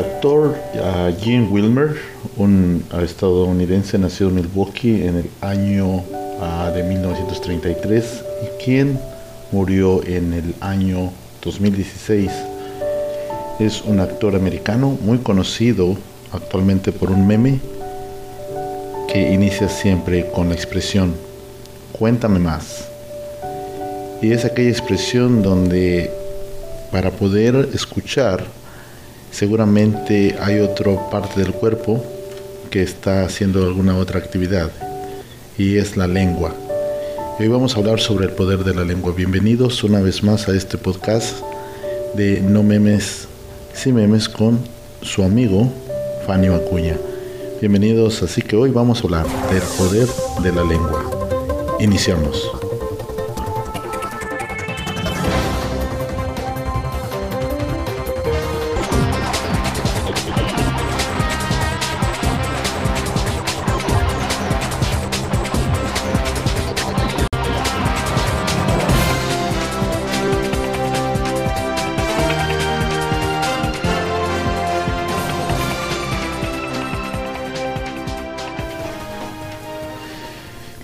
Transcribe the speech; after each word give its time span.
Actor 0.00 0.56
Gene 1.20 1.46
Wilmer, 1.50 1.94
un 2.36 2.82
estadounidense 3.02 3.98
nacido 3.98 4.30
en 4.30 4.36
Milwaukee 4.36 5.06
en 5.06 5.16
el 5.16 5.30
año 5.42 5.96
uh, 5.96 6.72
de 6.74 6.82
1933 6.82 8.24
y 8.42 8.64
quien 8.64 8.98
murió 9.52 10.02
en 10.04 10.32
el 10.32 10.54
año 10.60 11.12
2016, 11.44 12.30
es 13.58 13.82
un 13.82 14.00
actor 14.00 14.34
americano 14.34 14.96
muy 15.02 15.18
conocido 15.18 15.96
actualmente 16.32 16.92
por 16.92 17.10
un 17.10 17.26
meme 17.26 17.60
que 19.12 19.32
inicia 19.32 19.68
siempre 19.68 20.30
con 20.30 20.48
la 20.48 20.54
expresión 20.54 21.14
cuéntame 21.92 22.38
más. 22.38 22.88
Y 24.22 24.32
es 24.32 24.46
aquella 24.46 24.70
expresión 24.70 25.42
donde 25.42 26.10
para 26.90 27.10
poder 27.10 27.68
escuchar 27.74 28.59
seguramente 29.30 30.36
hay 30.40 30.58
otra 30.60 31.10
parte 31.10 31.40
del 31.40 31.52
cuerpo 31.52 32.04
que 32.70 32.82
está 32.82 33.24
haciendo 33.24 33.64
alguna 33.64 33.96
otra 33.96 34.18
actividad 34.18 34.70
y 35.58 35.76
es 35.76 35.96
la 35.96 36.06
lengua. 36.06 36.54
hoy 37.38 37.48
vamos 37.48 37.74
a 37.74 37.78
hablar 37.78 38.00
sobre 38.00 38.26
el 38.26 38.32
poder 38.32 38.64
de 38.64 38.74
la 38.74 38.84
lengua. 38.84 39.12
Bienvenidos 39.16 39.82
una 39.84 40.00
vez 40.00 40.22
más 40.22 40.48
a 40.48 40.54
este 40.54 40.78
podcast 40.78 41.38
de 42.14 42.40
No 42.40 42.62
Memes, 42.62 43.28
Sí 43.72 43.92
Memes 43.92 44.28
con 44.28 44.58
su 45.02 45.22
amigo 45.22 45.72
Fanny 46.26 46.48
Acuña. 46.48 46.96
Bienvenidos, 47.60 48.22
así 48.22 48.42
que 48.42 48.56
hoy 48.56 48.70
vamos 48.70 49.00
a 49.00 49.04
hablar 49.04 49.26
del 49.50 49.62
poder 49.76 50.08
de 50.42 50.52
la 50.52 50.64
lengua. 50.64 51.76
Iniciamos. 51.80 52.69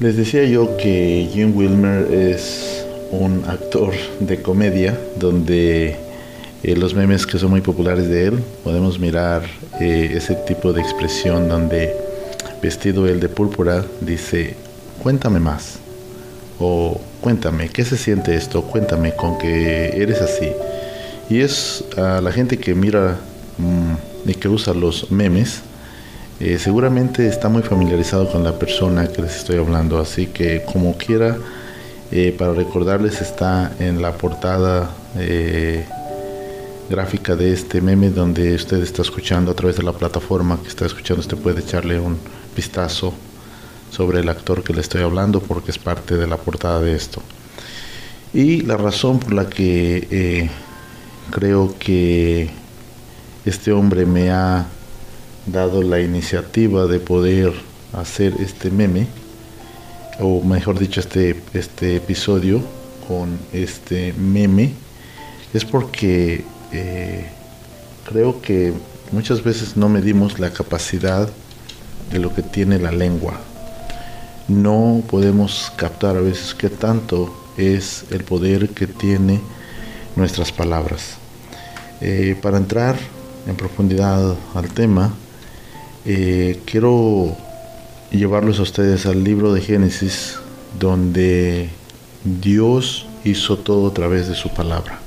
Les 0.07 0.17
decía 0.17 0.45
yo 0.45 0.77
que 0.77 1.29
Jim 1.33 1.53
Wilmer 1.57 2.07
es 2.15 2.87
un 3.11 3.43
actor 3.49 3.93
de 4.21 4.41
comedia 4.41 4.97
donde 5.19 5.97
eh, 6.63 6.77
los 6.77 6.95
memes 6.95 7.27
que 7.27 7.41
son 7.41 7.51
muy 7.51 7.61
populares 7.61 8.09
de 8.09 8.27
él 8.27 8.39
podemos 8.63 9.01
mirar 9.01 9.43
eh, 9.81 10.13
ese 10.15 10.37
tipo 10.37 10.73
de 10.73 10.81
expresión 10.81 11.48
donde 11.48 11.93
vestido 12.63 13.09
él 13.09 13.19
de 13.19 13.29
púrpura 13.29 13.85
dice 14.01 14.55
cuéntame 15.03 15.41
más 15.41 15.80
o 16.61 17.01
cuéntame 17.20 17.69
qué 17.69 17.85
se 17.85 17.97
siente 17.97 18.36
esto 18.36 18.63
cuéntame 18.63 19.13
con 19.17 19.39
que 19.39 19.89
eres 20.01 20.20
así 20.20 20.53
y 21.29 21.41
es 21.41 21.83
a 21.97 22.20
la 22.20 22.30
gente 22.30 22.59
que 22.59 22.77
mira 22.77 23.19
mm, 23.59 24.30
y 24.30 24.35
que 24.35 24.48
usa 24.48 24.73
los 24.73 25.11
memes 25.11 25.63
eh, 26.39 26.58
seguramente 26.58 27.27
está 27.27 27.48
muy 27.48 27.63
familiarizado 27.63 28.30
con 28.30 28.45
la 28.45 28.58
persona 28.58 29.08
que 29.08 29.23
les 29.23 29.36
estoy 29.36 29.57
hablando, 29.57 29.98
así 29.98 30.27
que 30.27 30.63
como 30.70 30.98
quiera, 30.98 31.39
eh, 32.13 32.35
para 32.36 32.52
recordarles 32.52 33.23
está 33.23 33.73
en 33.79 34.02
la 34.02 34.13
portada 34.13 34.91
eh, 35.17 35.86
gráfica 36.91 37.36
de 37.36 37.55
este 37.55 37.80
meme 37.80 38.11
donde 38.11 38.55
usted 38.55 38.83
está 38.83 39.01
escuchando 39.01 39.51
a 39.51 39.55
través 39.55 39.77
de 39.77 39.83
la 39.83 39.92
plataforma 39.92 40.61
que 40.61 40.69
está 40.69 40.85
escuchando, 40.85 41.23
usted 41.23 41.39
puede 41.39 41.61
echarle 41.61 41.98
un 41.98 42.19
vistazo 42.55 43.14
sobre 43.91 44.20
el 44.20 44.29
actor 44.29 44.63
que 44.63 44.74
le 44.74 44.83
estoy 44.83 45.03
hablando 45.03 45.41
porque 45.41 45.70
es 45.70 45.79
parte 45.79 46.18
de 46.18 46.27
la 46.27 46.36
portada 46.36 46.80
de 46.80 46.95
esto. 46.95 47.23
Y 48.35 48.61
la 48.61 48.77
razón 48.77 49.20
por 49.20 49.33
la 49.33 49.48
que 49.48 50.51
creo 51.30 51.74
que 51.79 52.51
este 53.47 53.73
hombre 53.73 54.05
me 54.05 54.30
ha 54.30 54.67
dado 55.46 55.83
la 55.83 56.01
iniciativa 56.01 56.86
de 56.86 56.98
poder 56.98 57.52
hacer 57.92 58.34
este 58.40 58.70
meme, 58.70 59.07
o 60.20 60.42
mejor 60.42 60.79
dicho, 60.79 61.01
este, 61.01 61.40
este 61.55 61.96
episodio 61.96 62.61
con 63.07 63.39
este 63.52 64.12
meme, 64.14 64.73
es 65.55 65.64
porque 65.64 66.45
eh, 66.73 67.27
creo 68.08 68.40
que 68.42 68.73
muchas 69.12 69.42
veces 69.42 69.77
no 69.77 69.89
medimos 69.89 70.39
la 70.39 70.51
capacidad 70.51 71.29
de 72.11 72.18
lo 72.18 72.35
que 72.35 72.42
tiene 72.42 72.79
la 72.79 72.92
lengua. 72.92 73.40
No 74.48 75.02
podemos 75.08 75.73
captar 75.77 76.17
a 76.17 76.20
veces 76.20 76.55
qué 76.55 76.70
tanto 76.70 77.35
es 77.56 78.05
el 78.11 78.24
poder 78.24 78.70
que 78.70 78.86
tiene 78.86 79.40
nuestras 80.14 80.52
palabras. 80.52 81.17
Eh, 82.01 82.36
para 82.40 82.58
entrar 82.58 82.96
en 83.46 83.56
profundidad 83.56 84.36
al 84.55 84.68
tema, 84.68 85.14
eh, 86.08 86.61
quiero 86.67 87.36
llevarlos 88.12 88.61
a 88.61 88.62
ustedes 88.62 89.06
al 89.06 89.24
libro 89.24 89.52
de 89.52 89.61
Génesis, 89.61 90.39
donde 90.78 91.68
Dios 92.22 93.06
hizo 93.24 93.58
todo 93.58 93.89
a 93.89 93.94
través 93.94 94.28
de 94.28 94.36
su 94.36 94.55
palabra. 94.55 95.00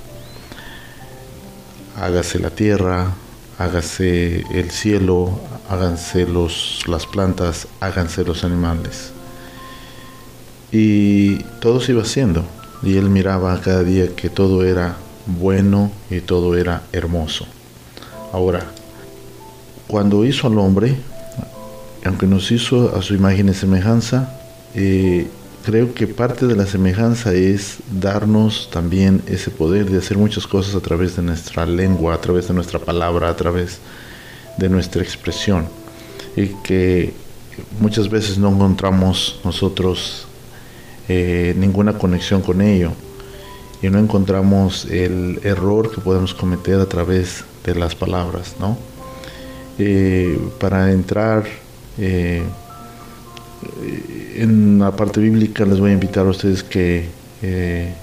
Hágase 1.96 2.40
la 2.40 2.50
tierra, 2.50 3.14
hágase 3.58 4.44
el 4.52 4.72
cielo, 4.72 5.40
háganse 5.70 6.28
los, 6.28 6.82
las 6.86 7.06
plantas, 7.06 7.70
háganse 7.80 8.26
los 8.26 8.44
animales. 8.44 9.12
Y 10.74 11.44
todo 11.62 11.80
se 11.80 11.94
iba 11.94 12.02
haciendo. 12.02 12.44
Y 12.84 12.98
él 12.98 13.10
miraba 13.10 13.60
cada 13.62 13.84
día 13.84 14.16
que 14.18 14.30
todo 14.30 14.66
era 14.66 14.98
bueno 15.26 15.92
y 16.10 16.20
todo 16.20 16.58
era 16.58 16.84
hermoso. 16.92 17.46
Ahora, 18.34 18.66
cuando 19.90 20.24
hizo 20.24 20.46
al 20.46 20.60
hombre, 20.60 20.96
aunque 22.06 22.28
nos 22.28 22.52
hizo 22.52 22.96
a 22.96 23.02
su 23.02 23.16
imagen 23.16 23.50
y 23.50 23.56
semejanza, 23.56 24.40
eh, 24.76 25.26
creo 25.66 25.96
que 25.96 26.06
parte 26.06 26.46
de 26.46 26.56
la 26.56 26.68
semejanza 26.68 27.34
es 27.34 27.78
darnos 28.00 28.70
también 28.72 29.24
ese 29.26 29.50
poder 29.50 29.90
de 29.90 29.98
hacer 29.98 30.16
muchas 30.16 30.46
cosas 30.46 30.76
a 30.76 30.80
través 30.80 31.16
de 31.16 31.24
nuestra 31.24 31.66
lengua, 31.66 32.14
a 32.14 32.22
través 32.22 32.48
de 32.48 32.54
nuestra 32.54 32.78
palabra, 32.78 33.30
a 33.30 33.36
través 33.36 33.80
de 34.60 34.70
nuestra 34.70 35.02
expresión. 35.02 35.66
Y 36.36 36.50
que 36.64 37.12
muchas 37.80 38.10
veces 38.12 38.38
no 38.38 38.50
encontramos 38.50 39.40
nosotros 39.44 40.28
eh, 41.08 41.56
ninguna 41.58 41.98
conexión 41.98 42.44
con 42.44 42.62
ello. 42.62 42.92
Y 43.82 43.90
no 43.90 43.98
encontramos 43.98 44.86
el 44.86 45.40
error 45.44 45.90
que 45.90 46.00
podemos 46.00 46.36
cometer 46.36 46.80
a 46.80 46.86
través 46.86 47.44
de 47.66 47.74
las 47.74 47.96
palabras, 47.96 48.56
¿no? 48.60 48.78
Eh, 49.82 50.38
para 50.60 50.92
entrar 50.92 51.46
eh, 51.98 52.44
en 54.36 54.78
la 54.78 54.92
parte 54.92 55.22
bíblica 55.22 55.64
les 55.64 55.80
voy 55.80 55.92
a 55.92 55.94
invitar 55.94 56.26
a 56.26 56.32
ustedes 56.32 56.64
que 56.64 57.06
eh, 57.42 57.94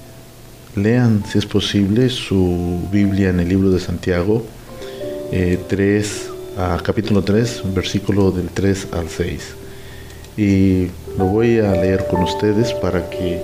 lean, 0.75 1.23
si 1.31 1.37
es 1.37 1.45
posible, 1.45 2.09
su 2.09 2.81
Biblia 2.91 3.29
en 3.29 3.41
el 3.41 3.51
libro 3.51 3.69
de 3.69 3.79
Santiago 3.79 4.43
3, 5.31 6.31
a 6.57 6.81
capítulo 6.83 7.23
3, 7.23 7.63
versículo 7.75 8.31
del 8.31 8.49
3 8.49 8.89
al 8.93 9.11
6. 9.11 9.43
Y 10.39 10.87
lo 11.19 11.27
voy 11.27 11.59
a 11.59 11.73
leer 11.73 12.07
con 12.11 12.23
ustedes 12.23 12.73
para 12.73 13.11
que 13.11 13.43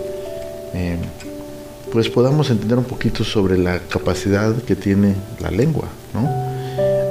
pues 1.92 2.08
podamos 2.08 2.48
entender 2.48 2.78
un 2.78 2.84
poquito 2.84 3.24
sobre 3.24 3.58
la 3.58 3.78
capacidad 3.80 4.54
que 4.62 4.74
tiene 4.74 5.16
la 5.40 5.50
lengua, 5.50 5.88
¿no? 6.14 6.51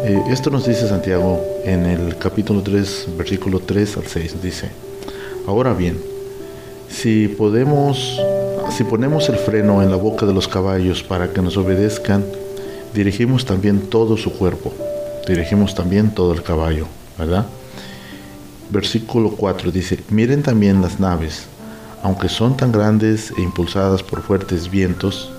Eh, 0.03 0.19
esto 0.29 0.49
nos 0.49 0.65
dice 0.65 0.87
Santiago 0.87 1.39
en 1.63 1.85
el 1.85 2.17
capítulo 2.17 2.63
3, 2.63 3.09
versículo 3.19 3.59
3 3.59 3.97
al 3.97 4.07
6. 4.07 4.41
Dice, 4.41 4.69
ahora 5.45 5.75
bien, 5.75 6.01
si 6.89 7.27
podemos, 7.27 8.19
si 8.75 8.83
ponemos 8.83 9.29
el 9.29 9.35
freno 9.35 9.83
en 9.83 9.91
la 9.91 9.97
boca 9.97 10.25
de 10.25 10.33
los 10.33 10.47
caballos 10.47 11.03
para 11.03 11.31
que 11.31 11.43
nos 11.43 11.55
obedezcan, 11.55 12.25
dirigimos 12.95 13.45
también 13.45 13.79
todo 13.79 14.17
su 14.17 14.33
cuerpo, 14.33 14.73
dirigimos 15.27 15.75
también 15.75 16.09
todo 16.09 16.33
el 16.33 16.41
caballo, 16.41 16.87
¿verdad? 17.19 17.45
Versículo 18.71 19.29
4 19.29 19.71
dice, 19.71 19.99
miren 20.09 20.41
también 20.41 20.81
las 20.81 20.99
naves, 20.99 21.43
aunque 22.01 22.27
son 22.27 22.57
tan 22.57 22.71
grandes 22.71 23.31
e 23.37 23.41
impulsadas 23.43 24.01
por 24.01 24.23
fuertes 24.23 24.71
vientos, 24.71 25.31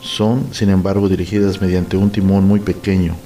son 0.00 0.46
sin 0.52 0.70
embargo 0.70 1.08
dirigidas 1.08 1.60
mediante 1.60 1.96
un 1.96 2.10
timón 2.10 2.44
muy 2.44 2.60
pequeño 2.60 3.16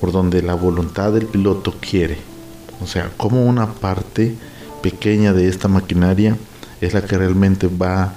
por 0.00 0.12
donde 0.12 0.42
la 0.42 0.54
voluntad 0.54 1.12
del 1.12 1.26
piloto 1.26 1.74
quiere. 1.80 2.18
O 2.82 2.86
sea, 2.86 3.10
como 3.16 3.44
una 3.44 3.72
parte 3.72 4.34
pequeña 4.82 5.32
de 5.32 5.48
esta 5.48 5.68
maquinaria 5.68 6.36
es 6.80 6.94
la 6.94 7.02
que 7.02 7.16
realmente 7.16 7.68
va 7.68 8.12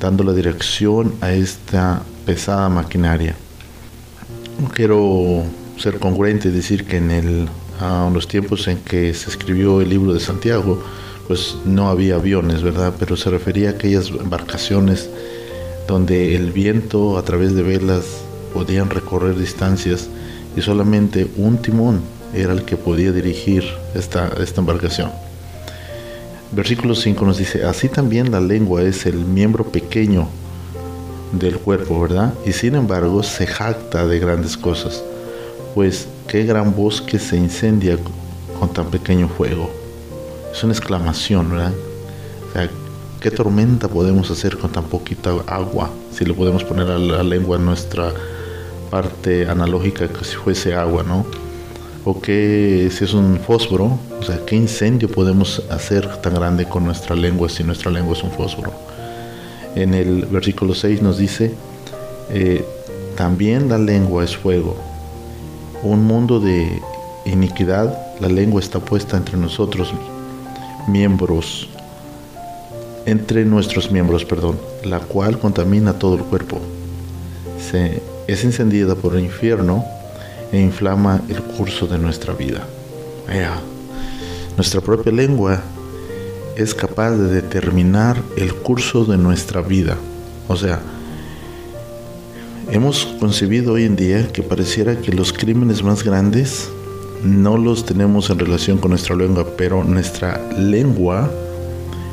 dando 0.00 0.24
la 0.24 0.32
dirección 0.32 1.14
a 1.20 1.32
esta 1.32 2.02
pesada 2.24 2.68
maquinaria. 2.68 3.34
No 4.60 4.68
quiero 4.68 5.42
ser 5.76 5.98
congruente 5.98 6.48
y 6.48 6.52
decir 6.52 6.86
que 6.86 6.98
en 6.98 7.10
el, 7.10 7.48
los 8.12 8.28
tiempos 8.28 8.68
en 8.68 8.78
que 8.78 9.12
se 9.14 9.30
escribió 9.30 9.80
el 9.80 9.88
libro 9.88 10.12
de 10.12 10.20
Santiago, 10.20 10.82
pues 11.26 11.56
no 11.64 11.88
había 11.88 12.16
aviones, 12.16 12.62
¿verdad? 12.62 12.94
Pero 12.98 13.16
se 13.16 13.30
refería 13.30 13.68
a 13.68 13.72
aquellas 13.72 14.08
embarcaciones 14.08 15.08
donde 15.86 16.36
el 16.36 16.52
viento 16.52 17.18
a 17.18 17.22
través 17.22 17.54
de 17.54 17.62
velas 17.62 18.04
podían 18.52 18.90
recorrer 18.90 19.36
distancias 19.36 20.08
y 20.56 20.62
solamente 20.62 21.28
un 21.36 21.58
timón 21.58 22.00
era 22.34 22.52
el 22.52 22.64
que 22.64 22.76
podía 22.76 23.12
dirigir 23.12 23.64
esta, 23.94 24.28
esta 24.40 24.60
embarcación. 24.60 25.10
Versículo 26.52 26.94
5 26.94 27.24
nos 27.24 27.38
dice, 27.38 27.64
así 27.64 27.88
también 27.88 28.32
la 28.32 28.40
lengua 28.40 28.82
es 28.82 29.06
el 29.06 29.16
miembro 29.16 29.64
pequeño 29.64 30.28
del 31.32 31.58
cuerpo, 31.58 32.00
¿verdad? 32.00 32.34
Y 32.44 32.52
sin 32.52 32.74
embargo 32.74 33.22
se 33.22 33.46
jacta 33.46 34.06
de 34.06 34.18
grandes 34.18 34.56
cosas, 34.56 35.04
pues 35.74 36.08
qué 36.26 36.44
gran 36.44 36.74
bosque 36.74 37.18
se 37.18 37.36
incendia 37.36 37.96
con 38.58 38.72
tan 38.72 38.90
pequeño 38.90 39.28
fuego. 39.28 39.70
Es 40.52 40.64
una 40.64 40.72
exclamación, 40.72 41.50
¿verdad? 41.50 41.72
O 42.48 42.52
sea, 42.52 42.68
¿qué 43.20 43.30
tormenta 43.30 43.86
podemos 43.86 44.30
hacer 44.30 44.58
con 44.58 44.72
tan 44.72 44.84
poquita 44.84 45.30
agua? 45.46 45.90
Si 46.12 46.24
le 46.24 46.34
podemos 46.34 46.64
poner 46.64 46.90
a 46.90 46.98
la 46.98 47.22
lengua 47.22 47.56
en 47.56 47.64
nuestra 47.64 48.12
parte 48.90 49.48
analógica 49.48 50.08
que 50.08 50.24
si 50.24 50.36
fuese 50.36 50.74
agua, 50.74 51.02
¿no? 51.02 51.24
O 52.04 52.20
que 52.20 52.90
si 52.90 53.04
es 53.04 53.14
un 53.14 53.38
fósforo, 53.38 53.98
o 54.18 54.22
sea, 54.22 54.40
¿qué 54.46 54.56
incendio 54.56 55.08
podemos 55.08 55.62
hacer 55.70 56.20
tan 56.22 56.34
grande 56.34 56.64
con 56.64 56.84
nuestra 56.84 57.14
lengua 57.14 57.48
si 57.48 57.62
nuestra 57.62 57.90
lengua 57.90 58.14
es 58.14 58.22
un 58.22 58.30
fósforo? 58.30 58.72
En 59.74 59.94
el 59.94 60.26
versículo 60.26 60.74
6 60.74 61.02
nos 61.02 61.18
dice, 61.18 61.52
eh, 62.30 62.64
también 63.16 63.68
la 63.68 63.78
lengua 63.78 64.24
es 64.24 64.36
fuego. 64.36 64.76
Un 65.82 66.04
mundo 66.04 66.40
de 66.40 66.80
iniquidad, 67.24 67.96
la 68.20 68.28
lengua 68.28 68.60
está 68.60 68.80
puesta 68.80 69.16
entre 69.16 69.36
nosotros, 69.36 69.92
miembros, 70.88 71.68
entre 73.06 73.44
nuestros 73.44 73.90
miembros, 73.90 74.24
perdón, 74.24 74.58
la 74.84 75.00
cual 75.00 75.38
contamina 75.38 75.92
todo 75.94 76.16
el 76.16 76.22
cuerpo. 76.22 76.58
Se, 77.70 78.02
es 78.32 78.44
encendida 78.44 78.94
por 78.94 79.16
el 79.16 79.24
infierno 79.24 79.84
e 80.52 80.60
inflama 80.60 81.20
el 81.28 81.42
curso 81.42 81.86
de 81.86 81.98
nuestra 81.98 82.32
vida. 82.32 82.66
Nuestra 84.56 84.80
propia 84.80 85.12
lengua 85.12 85.60
es 86.56 86.74
capaz 86.74 87.12
de 87.12 87.28
determinar 87.28 88.20
el 88.36 88.54
curso 88.54 89.04
de 89.04 89.16
nuestra 89.16 89.62
vida. 89.62 89.96
O 90.48 90.56
sea, 90.56 90.80
hemos 92.70 93.06
concebido 93.18 93.74
hoy 93.74 93.84
en 93.84 93.96
día 93.96 94.28
que 94.32 94.42
pareciera 94.42 95.00
que 95.00 95.12
los 95.12 95.32
crímenes 95.32 95.82
más 95.82 96.04
grandes 96.04 96.68
no 97.24 97.56
los 97.56 97.84
tenemos 97.84 98.30
en 98.30 98.38
relación 98.38 98.78
con 98.78 98.90
nuestra 98.90 99.16
lengua, 99.16 99.46
pero 99.56 99.84
nuestra 99.84 100.40
lengua 100.56 101.30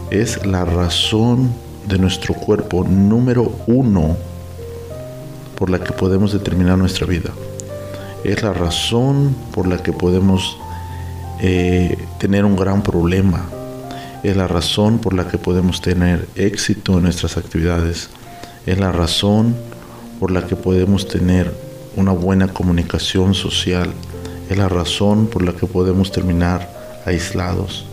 es 0.10 0.46
la 0.46 0.66
razón 0.66 1.52
de 1.88 1.98
nuestro 1.98 2.34
cuerpo 2.34 2.84
número 2.84 3.52
uno 3.68 4.18
por 5.58 5.70
la 5.70 5.80
que 5.80 5.92
podemos 5.92 6.32
determinar 6.32 6.78
nuestra 6.78 7.08
vida. 7.08 7.32
Es 8.24 8.44
la 8.44 8.54
razón 8.54 9.36
por 9.54 9.68
la 9.68 9.78
que 9.78 9.92
podemos 9.92 10.58
eh, 11.42 11.98
tener 12.20 12.46
un 12.46 12.56
gran 12.56 12.84
problema. 12.84 13.46
Es 14.24 14.36
la 14.36 14.48
razón 14.48 15.00
por 15.00 15.14
la 15.14 15.28
que 15.28 15.38
podemos 15.38 15.82
tener 15.82 16.28
éxito 16.36 16.98
en 16.98 17.04
nuestras 17.04 17.38
actividades, 17.38 18.10
es 18.66 18.80
la 18.80 18.92
razón 18.92 19.56
por 20.20 20.32
la 20.32 20.46
que 20.46 20.56
podemos 20.56 21.08
tener 21.08 21.54
una 21.96 22.12
buena 22.12 22.48
comunicación 22.48 23.34
social, 23.34 23.92
es 24.50 24.58
la 24.58 24.68
razón 24.68 25.28
por 25.28 25.44
la 25.44 25.54
que 25.54 25.68
podemos 25.68 26.12
terminar 26.12 26.68
aislados, 27.06 27.86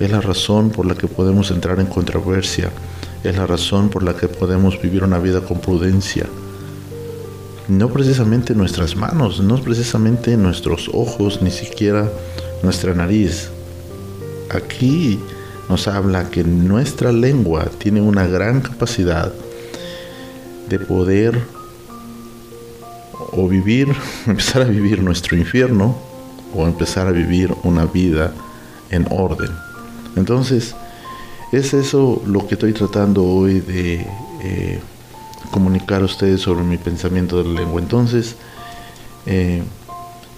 es 0.00 0.10
la 0.10 0.20
razón 0.20 0.70
por 0.70 0.86
la 0.86 0.94
que 0.94 1.06
podemos 1.06 1.50
entrar 1.50 1.78
en 1.78 1.86
controversia, 1.86 2.70
es 3.22 3.36
la 3.36 3.46
razón 3.46 3.90
por 3.90 4.02
la 4.02 4.16
que 4.16 4.28
podemos 4.28 4.80
vivir 4.80 5.04
una 5.04 5.18
vida 5.18 5.42
con 5.42 5.60
prudencia. 5.60 6.26
No 7.68 7.90
precisamente 7.90 8.54
nuestras 8.54 8.96
manos, 8.96 9.40
no 9.40 9.56
precisamente 9.58 10.36
nuestros 10.38 10.90
ojos, 10.94 11.42
ni 11.42 11.50
siquiera 11.50 12.10
nuestra 12.62 12.94
nariz. 12.94 13.50
Aquí 14.50 15.20
nos 15.68 15.86
habla 15.86 16.30
que 16.30 16.44
nuestra 16.44 17.12
lengua 17.12 17.66
tiene 17.76 18.00
una 18.00 18.26
gran 18.26 18.62
capacidad 18.62 19.32
de 20.70 20.78
poder 20.78 21.38
o 23.32 23.46
vivir, 23.46 23.88
empezar 24.26 24.62
a 24.62 24.66
vivir 24.66 25.02
nuestro 25.02 25.36
infierno 25.36 25.94
o 26.54 26.66
empezar 26.66 27.06
a 27.06 27.12
vivir 27.12 27.54
una 27.64 27.84
vida 27.84 28.32
en 28.90 29.06
orden. 29.10 29.50
Entonces, 30.16 30.74
es 31.52 31.74
eso 31.74 32.22
lo 32.26 32.46
que 32.46 32.54
estoy 32.54 32.72
tratando 32.72 33.24
hoy 33.24 33.60
de 33.60 34.06
eh, 34.42 34.80
comunicar 35.50 36.02
a 36.02 36.04
ustedes 36.04 36.40
sobre 36.40 36.64
mi 36.64 36.76
pensamiento 36.76 37.42
de 37.42 37.48
la 37.48 37.60
lengua. 37.60 37.80
Entonces, 37.80 38.36
eh, 39.26 39.62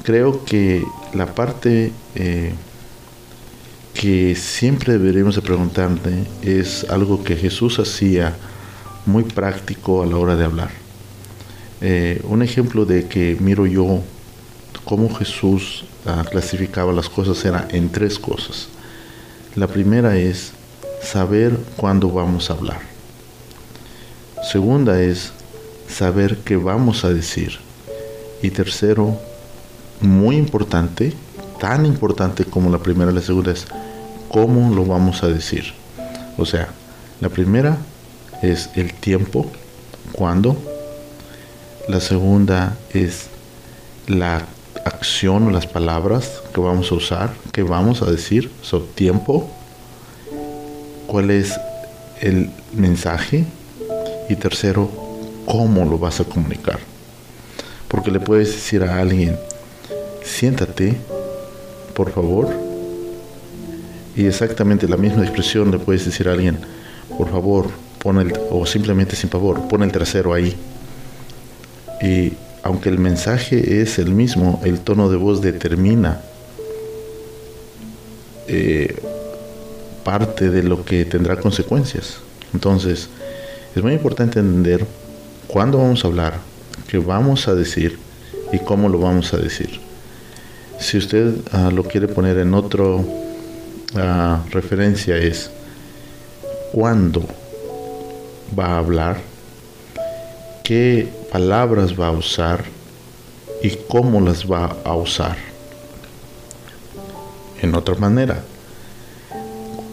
creo 0.02 0.44
que 0.44 0.84
la 1.14 1.26
parte 1.26 1.92
eh, 2.14 2.52
que 3.94 4.34
siempre 4.34 4.94
deberíamos 4.94 5.36
de 5.36 5.42
preguntarle 5.42 6.24
es 6.42 6.86
algo 6.88 7.22
que 7.22 7.36
Jesús 7.36 7.78
hacía 7.78 8.34
muy 9.06 9.24
práctico 9.24 10.02
a 10.02 10.06
la 10.06 10.16
hora 10.16 10.36
de 10.36 10.44
hablar. 10.44 10.70
Eh, 11.80 12.20
un 12.24 12.42
ejemplo 12.42 12.84
de 12.84 13.06
que 13.06 13.36
miro 13.40 13.66
yo 13.66 14.02
cómo 14.84 15.14
Jesús 15.14 15.84
ah, 16.06 16.24
clasificaba 16.30 16.92
las 16.92 17.08
cosas 17.08 17.44
era 17.44 17.68
en 17.70 17.90
tres 17.90 18.18
cosas. 18.18 18.68
La 19.56 19.66
primera 19.66 20.16
es 20.16 20.52
saber 21.02 21.58
cuándo 21.76 22.10
vamos 22.10 22.50
a 22.50 22.54
hablar. 22.54 22.89
Segunda 24.42 25.00
es 25.00 25.32
saber 25.88 26.38
qué 26.38 26.56
vamos 26.56 27.04
a 27.04 27.10
decir. 27.10 27.58
Y 28.42 28.50
tercero, 28.50 29.18
muy 30.00 30.36
importante, 30.36 31.12
tan 31.58 31.84
importante 31.84 32.44
como 32.44 32.70
la 32.70 32.78
primera 32.78 33.10
y 33.10 33.14
la 33.14 33.20
segunda 33.20 33.52
es 33.52 33.66
cómo 34.30 34.74
lo 34.74 34.86
vamos 34.86 35.22
a 35.22 35.28
decir. 35.28 35.74
O 36.38 36.46
sea, 36.46 36.68
la 37.20 37.28
primera 37.28 37.76
es 38.42 38.70
el 38.76 38.94
tiempo, 38.94 39.46
cuándo. 40.12 40.56
La 41.86 42.00
segunda 42.00 42.78
es 42.94 43.26
la 44.06 44.46
acción 44.86 45.48
o 45.48 45.50
las 45.50 45.66
palabras 45.66 46.40
que 46.54 46.60
vamos 46.60 46.90
a 46.90 46.94
usar, 46.94 47.34
que 47.52 47.62
vamos 47.62 48.00
a 48.00 48.10
decir, 48.10 48.50
sobre 48.62 48.86
tiempo, 48.94 49.50
cuál 51.06 51.30
es 51.30 51.52
el 52.22 52.50
mensaje 52.72 53.44
y 54.30 54.36
tercero, 54.36 54.88
cómo 55.44 55.84
lo 55.84 55.98
vas 55.98 56.20
a 56.20 56.24
comunicar. 56.24 56.78
Porque 57.88 58.12
le 58.12 58.20
puedes 58.20 58.48
decir 58.52 58.84
a 58.84 59.00
alguien, 59.00 59.36
siéntate, 60.24 60.96
por 61.94 62.12
favor. 62.12 62.48
Y 64.16 64.26
exactamente 64.26 64.88
la 64.88 64.96
misma 64.96 65.22
expresión 65.22 65.70
le 65.72 65.78
puedes 65.78 66.04
decir 66.04 66.28
a 66.28 66.32
alguien, 66.32 66.58
por 67.18 67.28
favor, 67.28 67.70
pon 67.98 68.20
el, 68.20 68.32
o 68.50 68.64
simplemente 68.66 69.16
sin 69.16 69.30
favor, 69.30 69.66
pon 69.66 69.82
el 69.82 69.90
trasero 69.90 70.32
ahí. 70.32 70.56
Y 72.00 72.32
aunque 72.62 72.88
el 72.88 72.98
mensaje 72.98 73.82
es 73.82 73.98
el 73.98 74.12
mismo, 74.12 74.60
el 74.64 74.80
tono 74.80 75.10
de 75.10 75.16
voz 75.16 75.40
determina 75.40 76.20
eh, 78.46 78.94
parte 80.04 80.50
de 80.50 80.62
lo 80.62 80.84
que 80.84 81.04
tendrá 81.04 81.36
consecuencias. 81.36 82.18
Entonces, 82.54 83.08
es 83.74 83.82
muy 83.82 83.92
importante 83.92 84.40
entender 84.40 84.84
cuándo 85.46 85.78
vamos 85.78 86.04
a 86.04 86.08
hablar, 86.08 86.34
qué 86.88 86.98
vamos 86.98 87.46
a 87.46 87.54
decir 87.54 87.98
y 88.52 88.58
cómo 88.58 88.88
lo 88.88 88.98
vamos 88.98 89.32
a 89.32 89.36
decir. 89.36 89.80
Si 90.78 90.98
usted 90.98 91.34
ah, 91.52 91.70
lo 91.72 91.84
quiere 91.84 92.08
poner 92.08 92.38
en 92.38 92.54
otro 92.54 93.04
ah, 93.94 94.42
referencia 94.50 95.16
es 95.16 95.50
cuándo 96.72 97.24
va 98.58 98.74
a 98.74 98.78
hablar, 98.78 99.18
qué 100.64 101.08
palabras 101.30 101.98
va 101.98 102.08
a 102.08 102.12
usar 102.12 102.64
y 103.62 103.76
cómo 103.88 104.20
las 104.20 104.50
va 104.50 104.76
a 104.84 104.94
usar. 104.94 105.36
En 107.62 107.74
otra 107.74 107.94
manera, 107.96 108.42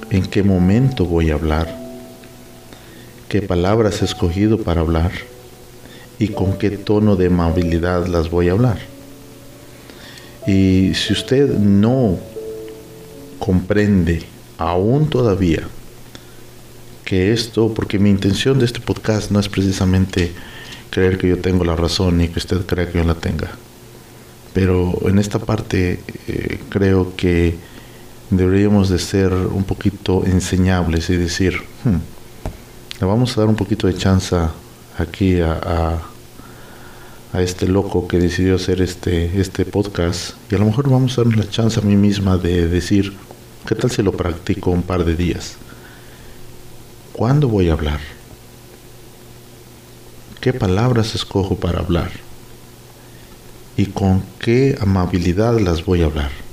en 0.09 0.25
qué 0.25 0.41
momento 0.41 1.05
voy 1.05 1.31
a 1.31 1.33
hablar, 1.33 1.86
qué 3.29 3.41
palabras 3.41 4.01
he 4.01 4.05
escogido 4.05 4.57
para 4.59 4.81
hablar 4.81 5.11
y 6.19 6.29
con 6.29 6.57
qué 6.57 6.71
tono 6.71 7.15
de 7.15 7.27
amabilidad 7.27 8.07
las 8.07 8.29
voy 8.29 8.49
a 8.49 8.53
hablar. 8.53 8.79
Y 10.47 10.93
si 10.95 11.13
usted 11.13 11.49
no 11.57 12.17
comprende 13.39 14.23
aún 14.57 15.09
todavía 15.09 15.67
que 17.03 17.31
esto, 17.33 17.73
porque 17.73 17.99
mi 17.99 18.09
intención 18.09 18.59
de 18.59 18.65
este 18.65 18.79
podcast 18.79 19.31
no 19.31 19.39
es 19.39 19.49
precisamente 19.49 20.31
creer 20.89 21.17
que 21.17 21.27
yo 21.27 21.37
tengo 21.39 21.63
la 21.63 21.75
razón 21.75 22.17
ni 22.17 22.29
que 22.29 22.39
usted 22.39 22.65
crea 22.65 22.89
que 22.89 22.97
yo 22.97 23.03
la 23.03 23.15
tenga, 23.15 23.51
pero 24.53 24.97
en 25.07 25.19
esta 25.19 25.39
parte 25.39 25.99
eh, 26.27 26.59
creo 26.69 27.15
que 27.15 27.55
deberíamos 28.29 28.89
de 28.89 28.99
ser 28.99 29.31
un 29.33 29.63
poquito 29.63 30.25
enseñables 30.25 31.09
y 31.09 31.15
decir, 31.15 31.61
hmm, 31.83 32.16
le 32.99 33.05
vamos 33.05 33.37
a 33.37 33.41
dar 33.41 33.49
un 33.49 33.55
poquito 33.55 33.87
de 33.87 33.95
chance 33.95 34.35
aquí 34.97 35.39
a, 35.39 36.01
a, 37.33 37.41
este 37.41 37.67
loco 37.67 38.07
que 38.07 38.17
decidió 38.17 38.55
hacer 38.55 38.81
este, 38.81 39.39
este 39.39 39.63
podcast 39.65 40.33
y 40.51 40.55
a 40.55 40.57
lo 40.57 40.65
mejor 40.65 40.89
vamos 40.89 41.19
a 41.19 41.23
dar 41.23 41.35
la 41.35 41.47
chance 41.47 41.79
a 41.79 41.83
mí 41.83 41.95
misma 41.95 42.37
de 42.37 42.67
decir, 42.67 43.15
¿qué 43.67 43.75
tal 43.75 43.91
si 43.91 44.01
lo 44.01 44.13
practico 44.13 44.71
un 44.71 44.81
par 44.81 45.05
de 45.05 45.15
días? 45.15 45.57
¿Cuándo 47.13 47.47
voy 47.47 47.69
a 47.69 47.73
hablar? 47.73 47.99
¿Qué 50.41 50.51
palabras 50.51 51.13
escojo 51.13 51.57
para 51.57 51.79
hablar? 51.79 52.09
¿Y 53.75 53.87
con 53.87 54.23
qué 54.39 54.75
amabilidad 54.81 55.59
las 55.59 55.85
voy 55.85 56.01
a 56.01 56.05
hablar? 56.05 56.46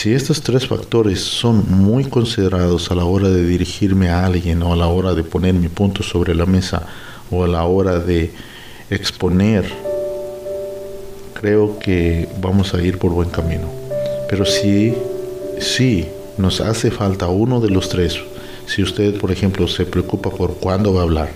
Si 0.00 0.14
estos 0.14 0.40
tres 0.40 0.66
factores 0.66 1.20
son 1.20 1.62
muy 1.68 2.04
considerados 2.06 2.90
a 2.90 2.94
la 2.94 3.04
hora 3.04 3.28
de 3.28 3.44
dirigirme 3.44 4.08
a 4.08 4.24
alguien 4.24 4.62
o 4.62 4.72
a 4.72 4.76
la 4.76 4.86
hora 4.86 5.12
de 5.12 5.22
poner 5.22 5.52
mi 5.52 5.68
punto 5.68 6.02
sobre 6.02 6.34
la 6.34 6.46
mesa 6.46 6.86
o 7.30 7.44
a 7.44 7.46
la 7.46 7.64
hora 7.64 7.98
de 7.98 8.30
exponer, 8.88 9.70
creo 11.34 11.78
que 11.78 12.26
vamos 12.40 12.72
a 12.72 12.80
ir 12.80 12.96
por 12.96 13.10
buen 13.10 13.28
camino. 13.28 13.68
Pero 14.30 14.46
si, 14.46 14.94
si 15.58 16.06
nos 16.38 16.62
hace 16.62 16.90
falta 16.90 17.28
uno 17.28 17.60
de 17.60 17.68
los 17.68 17.90
tres, 17.90 18.18
si 18.64 18.82
usted, 18.82 19.20
por 19.20 19.30
ejemplo, 19.30 19.68
se 19.68 19.84
preocupa 19.84 20.30
por 20.30 20.54
cuándo 20.54 20.94
va 20.94 21.00
a 21.00 21.04
hablar, 21.04 21.28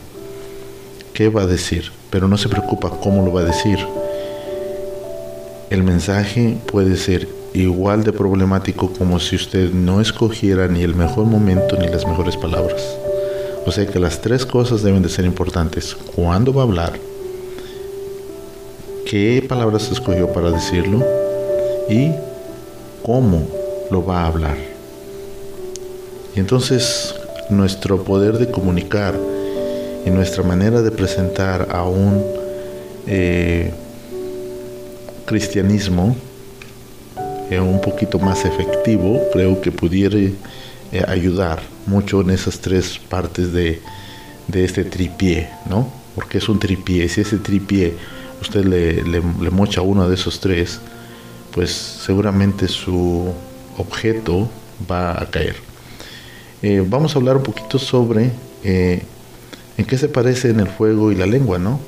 qué 1.12 1.28
va 1.28 1.42
a 1.42 1.47
decir, 1.47 1.92
pero 2.09 2.28
no 2.28 2.38
se 2.38 2.49
preocupa 2.49 2.99
cómo 3.02 3.26
lo 3.26 3.30
va 3.30 3.42
a 3.42 3.44
decir, 3.44 3.76
el 5.68 5.83
mensaje 5.83 6.56
puede 6.73 6.97
ser 6.97 7.43
igual 7.54 8.02
de 8.02 8.12
problemático 8.12 8.92
como 8.92 9.20
si 9.20 9.37
usted 9.37 9.73
no 9.73 10.00
escogiera 10.00 10.66
ni 10.66 10.82
el 10.82 10.94
mejor 10.94 11.25
momento 11.25 11.78
ni 11.78 11.87
las 11.87 12.06
mejores 12.06 12.37
palabras. 12.37 12.82
O 13.64 13.73
sea 13.73 13.87
que 13.87 13.99
las 13.99 14.20
tres 14.20 14.44
cosas 14.44 14.82
deben 14.82 15.02
de 15.02 15.08
ser 15.08 15.25
importantes. 15.25 15.96
¿Cuándo 16.14 16.52
va 16.52 16.62
a 16.62 16.64
hablar? 16.64 16.92
¿Qué 19.06 19.44
palabras 19.49 19.90
escogió 19.90 20.32
para 20.32 20.50
decirlo? 20.50 21.02
Y 21.88 22.11
cómo 23.02 23.46
lo 23.90 24.04
va 24.04 24.23
a 24.23 24.26
hablar. 24.26 24.56
Y 26.34 26.40
entonces 26.40 27.14
nuestro 27.50 28.02
poder 28.02 28.38
de 28.38 28.50
comunicar 28.50 29.14
y 30.04 30.11
nuestra 30.11 30.42
manera 30.42 30.82
de 30.82 30.90
presentar 30.90 31.68
a 31.70 31.84
un 31.84 32.23
eh, 33.06 33.73
cristianismo 35.25 36.16
un 37.50 37.80
poquito 37.80 38.18
más 38.18 38.44
efectivo, 38.44 39.20
creo 39.32 39.60
que 39.60 39.70
pudiera 39.70 40.18
eh, 40.18 40.32
ayudar 41.06 41.62
mucho 41.86 42.20
en 42.20 42.30
esas 42.30 42.58
tres 42.60 42.98
partes 42.98 43.52
de, 43.52 43.80
de, 44.48 44.64
este 44.64 44.84
tripié, 44.84 45.48
¿no? 45.68 45.88
Porque 46.14 46.38
es 46.38 46.48
un 46.48 46.58
tripié, 46.58 47.08
si 47.08 47.20
ese 47.20 47.38
tripié 47.38 47.94
usted 48.40 48.64
le, 48.64 49.20
mocha 49.50 49.82
uno 49.82 50.08
de 50.08 50.14
esos 50.14 50.40
tres, 50.40 50.80
pues 51.52 51.70
seguramente 51.70 52.68
su 52.68 53.32
objeto 53.78 54.48
va 54.90 55.20
a 55.20 55.30
caer. 55.30 55.56
Eh, 56.62 56.84
vamos 56.86 57.14
a 57.14 57.18
hablar 57.18 57.36
un 57.36 57.42
poquito 57.42 57.78
sobre 57.78 58.30
eh, 58.62 59.02
en 59.76 59.84
qué 59.84 59.98
se 59.98 60.08
parece 60.08 60.50
en 60.50 60.60
el 60.60 60.68
fuego 60.68 61.12
y 61.12 61.16
la 61.16 61.26
lengua, 61.26 61.58
¿no? 61.58 61.80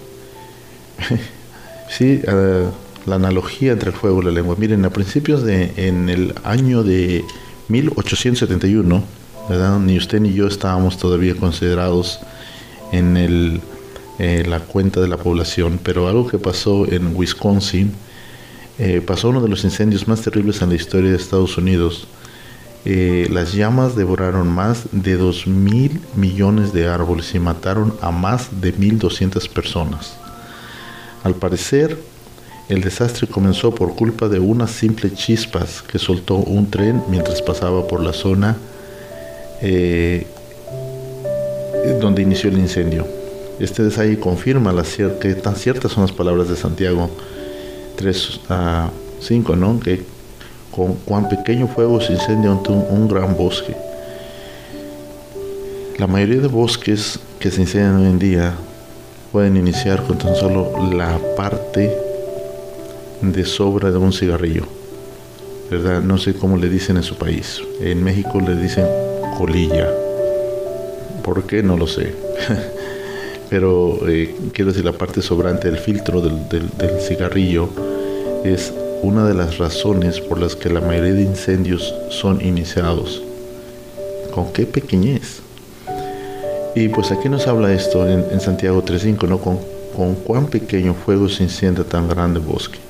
sí, 1.89 2.23
uh, 2.27 2.71
la 3.07 3.17
analogía 3.17 3.73
entre 3.73 3.91
el 3.91 3.97
fuego 3.97 4.21
y 4.21 4.27
la 4.27 4.31
lengua. 4.33 4.57
Miren, 4.59 4.85
a 4.85 4.91
principios 4.91 5.43
de, 5.43 5.73
en 5.77 6.09
el 6.09 6.35
año 6.45 6.83
de 6.83 7.25
1871, 7.69 9.05
¿verdad? 9.49 9.79
ni 9.79 9.97
usted 9.97 10.21
ni 10.21 10.33
yo 10.33 10.47
estábamos 10.47 10.99
todavía 10.99 11.35
considerados 11.35 12.21
en 12.93 13.17
el, 13.17 13.61
eh, 14.19 14.45
la 14.47 14.61
cuenta 14.61 15.01
de 15.01 15.09
la 15.09 15.17
población, 15.17 15.79
pero 15.83 16.09
algo 16.09 16.27
que 16.27 16.39
pasó 16.39 16.91
en 16.91 17.15
Wisconsin, 17.17 17.93
eh, 18.79 19.01
pasó 19.01 19.31
uno 19.31 19.41
de 19.41 19.49
los 19.49 19.65
incendios 19.65 20.07
más 20.07 20.21
terribles 20.21 20.61
en 20.63 20.69
la 20.69 20.75
historia 20.75 21.11
de 21.11 21.17
Estados 21.17 21.57
Unidos. 21.57 22.09
Eh, 22.85 23.29
las 23.33 23.53
llamas 23.53 23.97
devoraron 23.97 24.49
más 24.49 24.85
de 24.93 25.17
2 25.17 25.47
mil 25.47 26.01
millones 26.15 26.73
de 26.73 26.87
árboles 26.87 27.35
y 27.35 27.39
mataron 27.39 27.95
a 28.01 28.11
más 28.11 28.61
de 28.61 28.75
1.200 28.75 29.49
personas. 29.49 30.17
Al 31.25 31.35
parecer, 31.35 31.99
el 32.69 32.81
desastre 32.81 33.29
comenzó 33.29 33.73
por 33.73 33.95
culpa 33.95 34.29
de 34.29 34.41
unas 34.41 34.73
simples 34.73 35.15
chispas 35.15 35.83
que 35.83 35.99
soltó 35.99 36.37
un 36.37 36.69
tren 36.69 37.03
mientras 37.09 37.41
pasaba 37.41 37.87
por 37.87 38.03
la 38.03 38.13
zona 38.13 38.57
eh, 39.63 40.27
donde 42.01 42.23
inició 42.23 42.51
el 42.51 42.59
incendio. 42.59 43.07
Este 43.61 43.85
detalle 43.85 44.19
confirma 44.19 44.73
la 44.73 44.83
que 45.21 45.35
tan 45.35 45.55
ciertas 45.55 45.93
son 45.93 46.03
las 46.03 46.13
palabras 46.13 46.49
de 46.49 46.57
Santiago 46.57 47.09
3 47.97 48.41
a 48.49 48.91
5, 49.21 49.57
¿no? 49.57 49.79
que 49.79 50.05
con 50.73 50.95
cuán 50.95 51.29
pequeño 51.29 51.69
fuego 51.69 52.01
se 52.01 52.15
incendia 52.15 52.51
un, 52.51 52.85
un 52.91 53.09
gran 53.09 53.37
bosque. 53.37 53.77
La 55.99 56.09
mayoría 56.09 56.41
de 56.41 56.49
bosques 56.49 57.21
que 57.39 57.51
se 57.51 57.61
incendian 57.63 57.97
hoy 57.97 58.11
en 58.11 58.19
día 58.19 58.55
pueden 59.31 59.57
iniciar 59.57 60.03
con 60.03 60.19
tan 60.19 60.35
solo 60.35 60.91
la 60.93 61.19
parte 61.37 62.06
de 63.23 63.45
sobra 63.45 63.91
de 63.91 63.99
un 63.99 64.13
cigarrillo. 64.13 64.65
¿Verdad? 65.71 66.03
No 66.03 66.17
sé 66.19 66.35
cómo 66.35 66.57
le 66.57 66.69
dicen 66.69 66.97
en 66.97 67.03
su 67.03 67.17
país. 67.17 67.61
En 67.81 68.03
México 68.03 68.41
le 68.41 68.55
dicen 68.57 68.87
colilla. 69.37 69.89
¿Por 71.25 71.45
qué? 71.45 71.63
No 71.63 71.77
lo 71.77 71.87
sé. 71.87 72.15
Pero 73.51 74.09
eh, 74.09 74.35
quiero 74.53 74.71
decir, 74.71 74.85
la 74.85 74.93
parte 74.93 75.23
sobrante 75.23 75.71
del 75.71 75.79
filtro 75.79 76.21
del, 76.21 76.49
del, 76.49 77.01
cigarrillo 77.01 77.69
es 78.45 78.73
una 79.03 79.27
de 79.27 79.35
las 79.35 79.59
razones 79.59 80.21
por 80.21 80.39
las 80.39 80.57
que 80.57 80.69
la 80.69 80.81
mayoría 80.81 81.15
de 81.15 81.23
incendios 81.23 81.95
son 82.11 82.45
iniciados. 82.45 83.23
¿Con 84.33 84.53
qué 84.53 84.67
pequeñez? 84.67 85.41
Y 86.75 86.89
pues 86.89 87.11
aquí 87.11 87.29
nos 87.29 87.47
habla 87.47 87.73
esto 87.73 88.07
en, 88.07 88.41
Santiago 88.41 88.85
3.5, 88.85 89.29
¿no? 89.29 89.39
Con, 89.39 89.59
con 89.97 90.15
cuán 90.15 90.47
pequeño 90.47 90.95
fuego 90.95 91.29
se 91.29 91.45
incendia 91.45 91.85
tan 91.85 92.09
grande 92.09 92.41
bosque. 92.41 92.86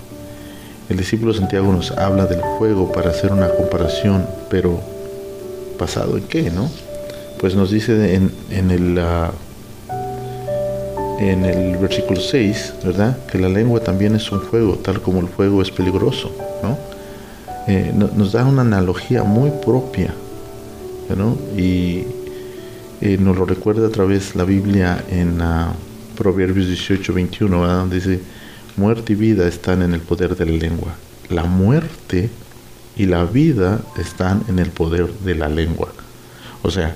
El 0.89 0.97
discípulo 0.99 1.35
Santiago 1.35 1.73
nos 1.73 1.91
habla 1.91 2.27
del 2.27 2.41
fuego 2.59 2.93
para 2.93 3.11
hacer 3.11 3.33
una 3.33 3.49
comparación, 3.49 4.25
pero 4.49 4.81
¿basado 5.79 6.17
en 6.17 6.25
qué, 6.25 6.51
no? 6.51 6.71
Pues 7.41 7.57
nos 7.57 7.73
dice 7.73 8.15
en, 8.15 8.71
el, 8.71 8.97
uh, 8.99 9.33
en 11.19 11.45
el 11.45 11.77
versículo 11.79 12.21
6, 12.21 12.75
¿verdad? 12.85 13.19
Que 13.27 13.39
la 13.39 13.49
lengua 13.49 13.81
también 13.81 14.15
es 14.15 14.31
un 14.31 14.41
fuego, 14.41 14.77
tal 14.77 15.03
como 15.03 15.21
el 15.21 15.27
fuego 15.27 15.61
es 15.61 15.73
peligroso, 15.73 16.31
¿no? 16.63 16.79
Eh, 17.67 17.93
nos 17.93 18.31
da 18.31 18.45
una 18.45 18.63
analogía 18.63 19.25
muy 19.25 19.51
propia, 19.51 20.15
¿no? 21.17 21.37
Y 21.61 22.05
eh, 23.01 23.19
nos 23.19 23.37
lo 23.37 23.45
recuerda 23.45 23.89
a 23.89 23.91
través 23.91 24.37
la 24.37 24.45
Biblia 24.45 25.05
en 25.11 25.41
uh, 25.41 25.73
Proverbios 26.17 26.69
18, 26.69 27.13
21, 27.13 27.61
¿verdad? 27.61 27.87
Dice 27.87 28.21
Muerte 28.77 29.15
y 29.15 29.17
vida 29.17 29.49
están 29.49 29.81
en 29.81 29.95
el 29.95 30.01
poder 30.01 30.37
de 30.37 30.45
la 30.45 30.53
lengua. 30.53 30.95
La 31.31 31.45
muerte 31.45 32.29
y 32.95 33.07
la 33.07 33.25
vida 33.25 33.81
están 33.97 34.45
en 34.49 34.59
el 34.59 34.69
poder 34.69 35.11
de 35.21 35.35
la 35.35 35.49
lengua. 35.49 35.89
O 36.63 36.71
sea, 36.71 36.95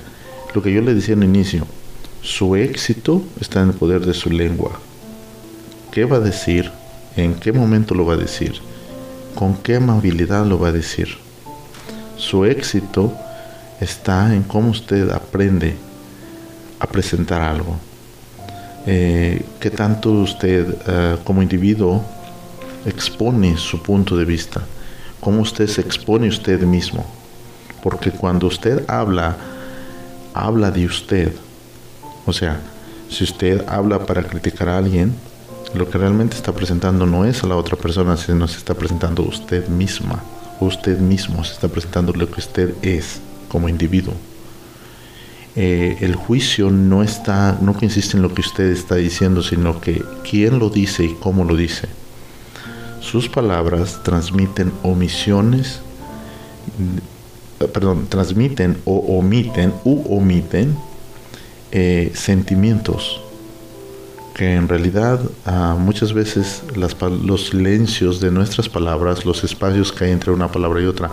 lo 0.55 0.63
que 0.63 0.75
yo 0.75 0.83
le 0.83 0.93
decía 0.93 1.15
al 1.15 1.25
inicio, 1.25 1.67
su 2.21 2.55
éxito 2.55 3.23
está 3.41 3.63
en 3.63 3.69
el 3.69 3.75
poder 3.75 4.05
de 4.05 4.13
su 4.13 4.29
lengua. 4.29 4.79
¿Qué 5.91 6.05
va 6.05 6.19
a 6.19 6.21
decir? 6.21 6.71
¿En 7.17 7.35
qué 7.35 7.51
momento 7.51 7.95
lo 7.95 8.05
va 8.05 8.13
a 8.13 8.19
decir? 8.19 8.57
¿Con 9.35 9.57
qué 9.57 9.77
amabilidad 9.77 10.45
lo 10.45 10.59
va 10.59 10.69
a 10.69 10.73
decir? 10.73 11.17
Su 12.19 12.45
éxito 12.45 13.11
está 13.81 14.35
en 14.35 14.43
cómo 14.43 14.69
usted 14.69 15.09
aprende 15.09 15.77
a 16.79 16.87
presentar 16.87 17.41
algo 17.41 17.79
eh, 18.87 19.43
qué 19.59 19.71
tanto 19.71 20.11
usted 20.11 20.75
eh, 20.87 21.17
como 21.25 21.43
individuo 21.43 22.03
expone 22.87 23.57
su 23.59 23.83
punto 23.83 24.17
de 24.17 24.25
vista, 24.25 24.63
cómo 25.21 25.43
usted 25.43 25.67
se 25.67 25.81
expone 25.81 26.29
usted 26.29 26.63
mismo. 26.63 27.05
Porque 27.83 28.11
cuando 28.11 28.47
usted 28.47 28.85
habla, 28.89 29.37
habla 30.35 30.71
de 30.71 30.87
usted. 30.87 31.33
O 32.27 32.33
sea, 32.33 32.61
si 33.09 33.25
usted 33.25 33.65
habla 33.69 34.07
para 34.07 34.23
criticar 34.23 34.69
a 34.69 34.79
alguien, 34.79 35.15
lo 35.75 35.89
que 35.89 35.99
realmente 35.99 36.37
está 36.37 36.53
presentando 36.53 37.07
no 37.07 37.25
es 37.25 37.43
a 37.43 37.47
la 37.47 37.57
otra 37.57 37.77
persona, 37.77 38.17
sino 38.17 38.49
se 38.49 38.59
está 38.59 38.75
presentando 38.75 39.23
usted 39.23 39.69
misma. 39.69 40.23
Usted 40.61 40.99
mismo 40.99 41.43
se 41.45 41.55
está 41.55 41.69
presentando 41.69 42.13
lo 42.13 42.31
que 42.31 42.41
usted 42.41 42.75
es 42.83 43.21
como 43.49 43.69
individuo. 43.69 44.15
Eh, 45.57 45.99
el 46.01 46.15
juicio 46.15 46.71
no 46.71 47.03
está, 47.03 47.59
no 47.61 47.75
consiste 47.75 48.17
en 48.17 48.23
lo 48.23 48.33
que 48.33 48.41
usted 48.41 48.71
está 48.71 48.97
diciendo, 48.97 49.43
sino 49.43 49.81
que 49.81 50.03
quién 50.29 50.59
lo 50.59 50.71
dice 50.71 51.05
y 51.05 51.15
cómo 51.15 51.45
lo 51.45 51.57
dice. 51.57 51.89
sus 53.01 53.29
palabras 53.29 54.03
transmiten 54.05 54.73
omisiones, 54.83 55.81
eh, 57.59 57.67
perdón, 57.67 58.07
transmiten 58.09 58.77
o 58.85 59.19
omiten 59.19 59.73
u 59.85 60.05
omiten 60.15 60.77
eh, 61.73 62.13
sentimientos 62.15 63.21
que 64.41 64.55
en 64.55 64.69
realidad 64.69 65.21
ah, 65.45 65.77
muchas 65.79 66.15
veces 66.15 66.63
los 66.75 67.49
silencios 67.49 68.21
de 68.21 68.31
nuestras 68.31 68.71
palabras, 68.71 69.27
los 69.27 69.45
espacios 69.45 69.93
que 69.93 70.07
hay 70.07 70.13
entre 70.13 70.33
una 70.33 70.51
palabra 70.51 70.81
y 70.81 70.87
otra, 70.87 71.11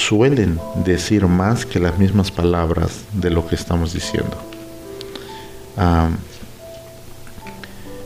suelen 0.00 0.58
decir 0.84 1.26
más 1.26 1.66
que 1.66 1.78
las 1.78 1.98
mismas 1.98 2.30
palabras 2.30 3.04
de 3.12 3.30
lo 3.30 3.46
que 3.46 3.54
estamos 3.54 3.92
diciendo. 3.92 4.36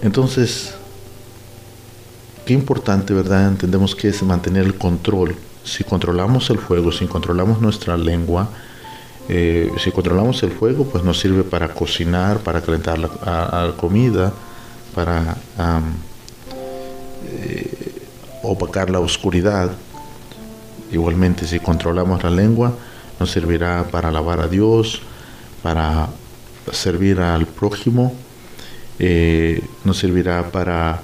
Entonces, 0.02 0.74
qué 2.44 2.52
importante, 2.52 3.14
¿verdad? 3.14 3.48
Entendemos 3.48 3.94
que 3.94 4.08
es 4.08 4.22
mantener 4.22 4.64
el 4.64 4.74
control. 4.74 5.36
Si 5.64 5.82
controlamos 5.84 6.50
el 6.50 6.58
fuego, 6.58 6.92
si 6.92 7.06
controlamos 7.06 7.60
nuestra 7.60 7.96
lengua, 7.96 8.48
eh, 9.28 9.72
si 9.78 9.90
controlamos 9.90 10.42
el 10.42 10.50
fuego, 10.50 10.84
pues 10.84 11.04
nos 11.04 11.18
sirve 11.18 11.42
para 11.42 11.68
cocinar, 11.68 12.38
para 12.38 12.60
calentar 12.60 12.98
la 12.98 13.72
comida, 13.78 14.32
para 14.94 15.36
eh, 17.26 17.92
opacar 18.42 18.90
la 18.90 19.00
oscuridad. 19.00 19.70
Igualmente, 20.92 21.46
si 21.46 21.60
controlamos 21.60 22.22
la 22.22 22.30
lengua, 22.30 22.74
nos 23.18 23.30
servirá 23.30 23.84
para 23.90 24.08
alabar 24.08 24.40
a 24.40 24.48
Dios, 24.48 25.00
para 25.62 26.08
servir 26.72 27.20
al 27.20 27.46
prójimo, 27.46 28.14
eh, 28.98 29.62
nos 29.84 29.98
servirá 29.98 30.50
para 30.50 31.00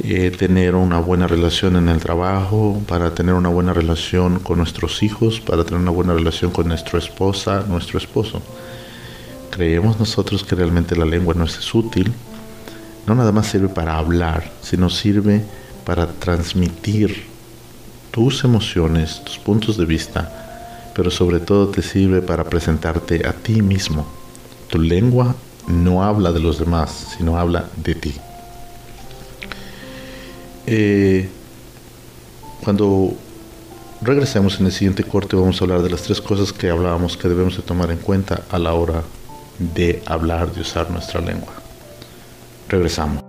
eh, 0.00 0.30
tener 0.30 0.74
una 0.74 0.98
buena 1.00 1.26
relación 1.26 1.76
en 1.76 1.88
el 1.88 1.98
trabajo, 1.98 2.80
para 2.86 3.14
tener 3.14 3.34
una 3.34 3.48
buena 3.48 3.72
relación 3.72 4.38
con 4.38 4.58
nuestros 4.58 5.02
hijos, 5.02 5.40
para 5.40 5.64
tener 5.64 5.80
una 5.80 5.90
buena 5.90 6.14
relación 6.14 6.50
con 6.50 6.68
nuestra 6.68 6.98
esposa, 6.98 7.64
nuestro 7.68 7.98
esposo. 7.98 8.40
Creemos 9.50 9.98
nosotros 9.98 10.44
que 10.44 10.54
realmente 10.54 10.94
la 10.94 11.04
lengua 11.04 11.34
no 11.34 11.44
es 11.44 11.74
útil, 11.74 12.12
no 13.06 13.14
nada 13.14 13.32
más 13.32 13.46
sirve 13.46 13.68
para 13.68 13.96
hablar, 13.96 14.52
sino 14.62 14.90
sirve 14.90 15.44
para 15.84 16.06
transmitir 16.06 17.37
tus 18.18 18.42
emociones, 18.42 19.22
tus 19.24 19.38
puntos 19.38 19.76
de 19.76 19.84
vista, 19.84 20.90
pero 20.92 21.08
sobre 21.08 21.38
todo 21.38 21.68
te 21.68 21.82
sirve 21.82 22.20
para 22.20 22.42
presentarte 22.42 23.24
a 23.24 23.32
ti 23.32 23.62
mismo. 23.62 24.04
Tu 24.68 24.80
lengua 24.80 25.36
no 25.68 26.02
habla 26.02 26.32
de 26.32 26.40
los 26.40 26.58
demás, 26.58 27.14
sino 27.16 27.38
habla 27.38 27.68
de 27.76 27.94
ti. 27.94 28.14
Eh, 30.66 31.28
cuando 32.64 33.12
regresemos 34.00 34.58
en 34.58 34.66
el 34.66 34.72
siguiente 34.72 35.04
corte 35.04 35.36
vamos 35.36 35.60
a 35.60 35.64
hablar 35.64 35.82
de 35.82 35.90
las 35.90 36.02
tres 36.02 36.20
cosas 36.20 36.52
que 36.52 36.70
hablábamos 36.70 37.16
que 37.16 37.28
debemos 37.28 37.56
de 37.56 37.62
tomar 37.62 37.92
en 37.92 37.98
cuenta 37.98 38.42
a 38.50 38.58
la 38.58 38.74
hora 38.74 39.04
de 39.60 40.02
hablar, 40.06 40.52
de 40.52 40.62
usar 40.62 40.90
nuestra 40.90 41.20
lengua. 41.20 41.52
Regresamos. 42.68 43.27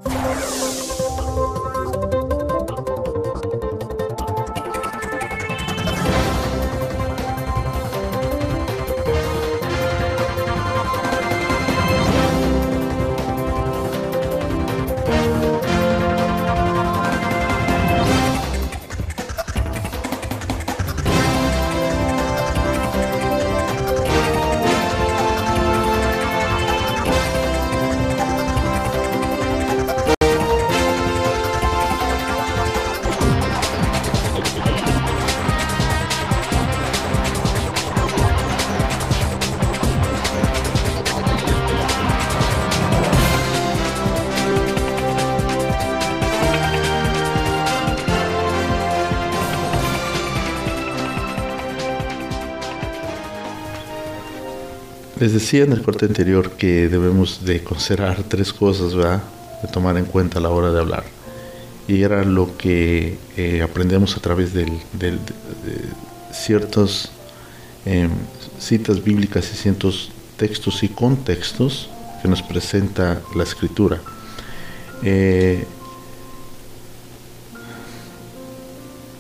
Les 55.20 55.34
decía 55.34 55.66
en 55.66 55.74
el 55.74 55.82
corte 55.82 56.06
anterior 56.06 56.52
que 56.52 56.88
debemos 56.88 57.44
de 57.44 57.62
considerar 57.62 58.24
tres 58.24 58.54
cosas, 58.54 58.96
¿verdad? 58.96 59.22
De 59.62 59.68
tomar 59.68 59.98
en 59.98 60.06
cuenta 60.06 60.40
a 60.40 60.42
la 60.42 60.50
hora 60.50 60.72
de 60.72 60.80
hablar. 60.80 61.04
Y 61.90 62.04
era 62.04 62.24
lo 62.24 62.56
que 62.56 63.18
eh, 63.36 63.62
aprendemos 63.62 64.16
a 64.16 64.22
través 64.22 64.54
de, 64.54 64.66
ciertas 66.32 67.12
em, 67.86 68.10
citas 68.60 69.04
bíblicas 69.04 69.52
y 69.52 69.58
ciertos 69.58 70.10
textos 70.38 70.84
y 70.84 70.88
contextos 70.88 71.90
que 72.22 72.30
nos 72.30 72.42
presenta 72.42 73.22
la 73.36 73.44
escritura. 73.44 74.00
Eh, 75.04 75.66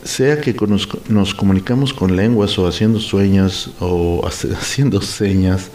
sea 0.03 0.39
que 0.39 0.55
nos, 0.67 1.33
comunicamos 1.33 1.93
con 1.93 2.15
lenguas 2.15 2.57
o 2.57 2.67
haciendo 2.67 2.99
sueños 2.99 3.71
o 3.79 4.25
haciendo 4.57 5.01
señas 5.01 5.69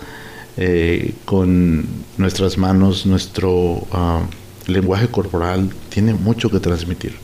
eh, 0.57 1.15
con 1.25 1.85
nuestras 2.17 2.59
manos, 2.59 3.07
nuestro 3.07 3.87
ah, 3.93 4.23
lenguaje 4.67 5.09
corporal 5.09 5.71
tiene 5.89 6.15
mucho 6.15 6.51
que 6.51 6.61
transmitir. 6.61 7.15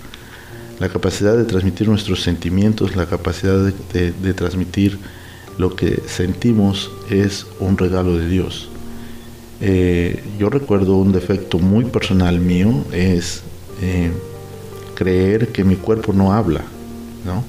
La 0.79 0.89
capacidad 0.89 1.37
de 1.37 1.45
transmitir 1.45 1.89
nuestros 1.89 2.23
sentimientos, 2.23 2.97
la 2.97 3.07
capacidad 3.07 3.59
de, 3.93 4.35
transmitir 4.35 4.99
lo 5.59 5.77
que 5.77 6.03
sentimos 6.07 6.91
es 7.11 7.47
un 7.61 7.77
regalo 7.77 8.17
de 8.17 8.29
Dios. 8.29 8.69
Eh, 9.61 10.25
yo 10.39 10.49
recuerdo 10.49 10.97
un 10.97 11.13
defecto 11.13 11.59
muy 11.59 11.85
personal 11.85 12.41
mío, 12.41 12.85
es 12.93 13.43
eh, 13.83 14.11
creer 14.95 15.49
que 15.49 15.65
mi 15.65 15.77
cuerpo 15.77 16.15
no 16.15 16.33
habla 16.33 16.65
¿no? 17.25 17.45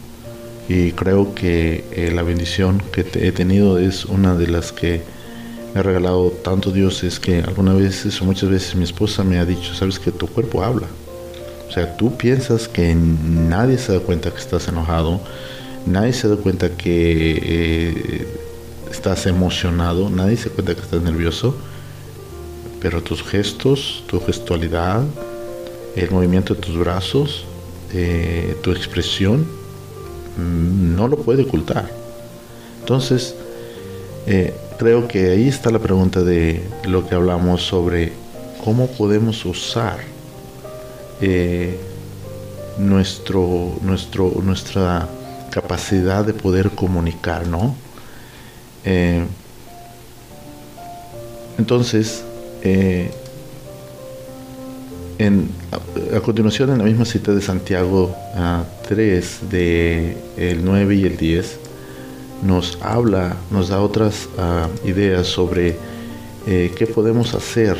Y 0.69 0.91
creo 0.93 1.35
que 1.35 1.83
eh, 1.91 2.11
la 2.13 2.23
bendición 2.23 2.81
que 2.91 3.01
he 3.15 3.31
tenido 3.31 3.77
es 3.77 4.05
una 4.05 4.35
de 4.35 4.47
las 4.47 4.71
que 4.71 5.01
me 5.73 5.79
ha 5.79 5.83
regalado 5.83 6.29
tanto 6.29 6.71
Dios, 6.71 7.03
es 7.03 7.19
que 7.19 7.39
algunas 7.39 7.77
veces 7.77 8.21
o 8.21 8.25
muchas 8.25 8.49
veces 8.49 8.75
mi 8.75 8.83
esposa 8.83 9.23
me 9.23 9.39
ha 9.39 9.45
dicho, 9.45 9.73
sabes 9.73 9.99
que 9.99 10.11
tu 10.11 10.27
cuerpo 10.27 10.63
habla. 10.63 10.87
O 11.67 11.71
sea, 11.71 11.95
tú 11.95 12.17
piensas 12.17 12.67
que 12.67 12.93
nadie 12.95 13.77
se 13.77 13.93
da 13.93 13.99
cuenta 13.99 14.31
que 14.31 14.39
estás 14.39 14.67
enojado, 14.67 15.21
nadie 15.85 16.11
se 16.13 16.27
da 16.27 16.35
cuenta 16.35 16.69
que 16.71 17.39
eh, 17.41 18.27
estás 18.91 19.25
emocionado, 19.25 20.09
nadie 20.09 20.35
se 20.35 20.49
da 20.49 20.55
cuenta 20.55 20.75
que 20.75 20.81
estás 20.81 21.01
nervioso, 21.01 21.55
pero 22.81 23.01
tus 23.01 23.23
gestos, 23.23 24.03
tu 24.07 24.19
gestualidad, 24.19 25.03
el 25.95 26.11
movimiento 26.11 26.55
de 26.55 26.61
tus 26.61 26.77
brazos, 26.77 27.45
eh, 27.93 28.57
tu 28.61 28.71
expresión, 28.71 29.47
no 30.37 31.07
lo 31.07 31.17
puede 31.17 31.43
ocultar. 31.43 31.89
Entonces, 32.79 33.35
eh, 34.27 34.53
creo 34.77 35.07
que 35.07 35.31
ahí 35.31 35.47
está 35.47 35.69
la 35.71 35.79
pregunta 35.79 36.21
de 36.21 36.63
lo 36.85 37.07
que 37.07 37.15
hablamos 37.15 37.61
sobre 37.63 38.13
cómo 38.63 38.87
podemos 38.87 39.45
usar 39.45 39.99
eh, 41.21 41.77
nuestro, 42.77 43.77
nuestro, 43.81 44.33
nuestra 44.43 45.07
capacidad 45.51 46.25
de 46.25 46.33
poder 46.33 46.71
comunicar, 46.71 47.47
¿no? 47.47 47.75
Eh, 48.85 49.25
entonces, 51.57 52.23
a, 55.21 56.19
continuación, 56.21 56.71
en 56.71 56.79
la 56.79 56.83
misma 56.83 57.05
cita 57.05 57.33
de 57.33 57.41
Santiago 57.41 58.15
3, 58.87 59.39
de 59.51 60.17
el 60.37 60.65
9 60.65 60.95
y 60.95 61.03
el 61.05 61.17
10, 61.17 61.59
nos 62.43 62.79
habla, 62.81 63.35
nos 63.51 63.69
da 63.69 63.81
otras 63.81 64.27
ah, 64.37 64.67
ideas 64.83 65.27
sobre 65.27 65.77
eh, 66.47 66.71
qué 66.75 66.87
podemos 66.87 67.35
hacer 67.35 67.77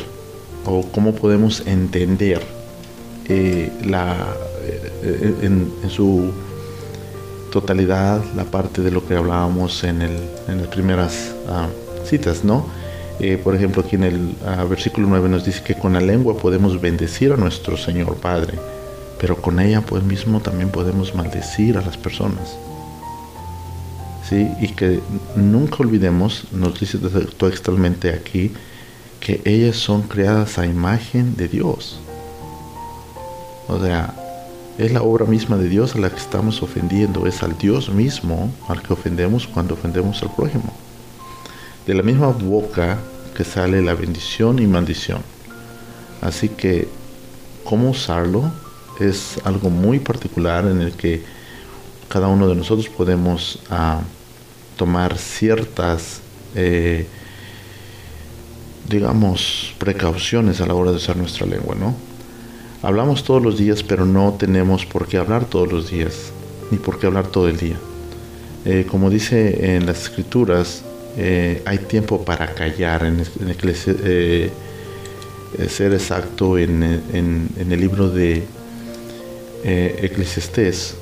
o 0.64 0.86
cómo 0.92 1.14
podemos 1.14 1.66
entender 1.66 2.40
eh, 3.28 3.72
la, 3.84 4.14
eh, 5.02 5.34
en, 5.42 5.72
su 5.90 6.30
totalidad 7.50 8.22
la 8.36 8.44
parte 8.44 8.82
de 8.82 8.92
lo 8.92 9.04
que 9.06 9.16
hablábamos 9.16 9.82
en, 9.82 10.02
el, 10.02 10.16
en 10.46 10.58
las 10.58 10.68
primeras 10.68 11.34
ah, 11.48 11.66
citas, 12.04 12.44
¿no? 12.44 12.66
Eh, 13.20 13.38
por 13.42 13.54
ejemplo, 13.54 13.82
aquí 13.82 13.96
en 13.96 14.04
el 14.04 14.34
ah, 14.46 14.64
versículo 14.64 15.06
9 15.08 15.28
nos 15.28 15.44
dice 15.44 15.62
que 15.62 15.74
con 15.74 15.92
la 15.92 16.00
lengua 16.00 16.36
podemos 16.36 16.80
bendecir 16.80 17.32
a 17.32 17.36
nuestro 17.36 17.76
Señor 17.76 18.16
Padre, 18.16 18.58
pero 19.20 19.36
con 19.36 19.60
ella 19.60 19.80
pues 19.82 20.02
mismo 20.02 20.40
también 20.40 20.70
podemos 20.70 21.14
maldecir 21.14 21.76
a 21.76 21.82
las 21.82 21.96
personas. 21.96 22.56
¿Sí? 24.28 24.48
Y 24.60 24.68
que 24.68 25.00
nunca 25.36 25.76
olvidemos, 25.80 26.44
nos 26.52 26.78
dice 26.80 26.98
textualmente 27.38 28.10
aquí, 28.10 28.52
que 29.20 29.40
ellas 29.44 29.76
son 29.76 30.02
creadas 30.02 30.58
a 30.58 30.66
imagen 30.66 31.36
de 31.36 31.48
Dios. 31.48 32.00
O 33.68 33.80
sea, 33.80 34.14
es 34.78 34.92
la 34.92 35.02
obra 35.02 35.26
misma 35.26 35.56
de 35.58 35.68
Dios 35.68 35.94
a 35.94 35.98
la 35.98 36.10
que 36.10 36.16
estamos 36.16 36.62
ofendiendo, 36.62 37.26
es 37.26 37.42
al 37.42 37.56
Dios 37.58 37.90
mismo 37.90 38.50
al 38.68 38.82
que 38.82 38.92
ofendemos 38.92 39.46
cuando 39.46 39.74
ofendemos 39.74 40.22
al 40.22 40.34
prójimo. 40.34 40.72
De 41.86 41.94
la 41.94 42.02
misma 42.02 42.28
boca 42.28 42.98
que 43.34 43.44
sale 43.44 43.82
la 43.82 43.94
bendición 43.94 44.58
y 44.60 44.66
maldición. 44.66 45.20
Así 46.20 46.48
que, 46.48 46.88
¿cómo 47.64 47.90
usarlo? 47.90 48.52
Es 49.00 49.40
algo 49.44 49.68
muy 49.70 49.98
particular 49.98 50.66
en 50.66 50.80
el 50.80 50.92
que 50.92 51.22
cada 52.08 52.28
uno 52.28 52.46
de 52.46 52.54
nosotros 52.54 52.88
podemos 52.88 53.58
ah, 53.70 54.00
tomar 54.76 55.18
ciertas, 55.18 56.20
eh, 56.54 57.06
digamos, 58.88 59.74
precauciones 59.78 60.60
a 60.60 60.66
la 60.66 60.74
hora 60.74 60.90
de 60.90 60.98
usar 60.98 61.16
nuestra 61.16 61.46
lengua, 61.46 61.74
¿no? 61.74 61.94
Hablamos 62.82 63.24
todos 63.24 63.42
los 63.42 63.58
días, 63.58 63.82
pero 63.82 64.04
no 64.04 64.34
tenemos 64.38 64.86
por 64.86 65.06
qué 65.06 65.16
hablar 65.16 65.46
todos 65.46 65.72
los 65.72 65.90
días, 65.90 66.32
ni 66.70 66.78
por 66.78 66.98
qué 66.98 67.06
hablar 67.06 67.28
todo 67.28 67.48
el 67.48 67.56
día. 67.56 67.76
Eh, 68.64 68.86
como 68.88 69.10
dice 69.10 69.74
en 69.74 69.86
las 69.86 70.02
escrituras, 70.02 70.84
eh, 71.16 71.62
hay 71.64 71.78
tiempo 71.78 72.24
para 72.24 72.54
callar. 72.54 73.04
En, 73.04 73.20
eh, 73.20 74.50
ser 75.68 75.92
exacto, 75.92 76.58
en, 76.58 76.82
el 76.82 77.80
libro 77.80 78.08
de 78.08 78.42
Eclesiastés, 79.64 80.96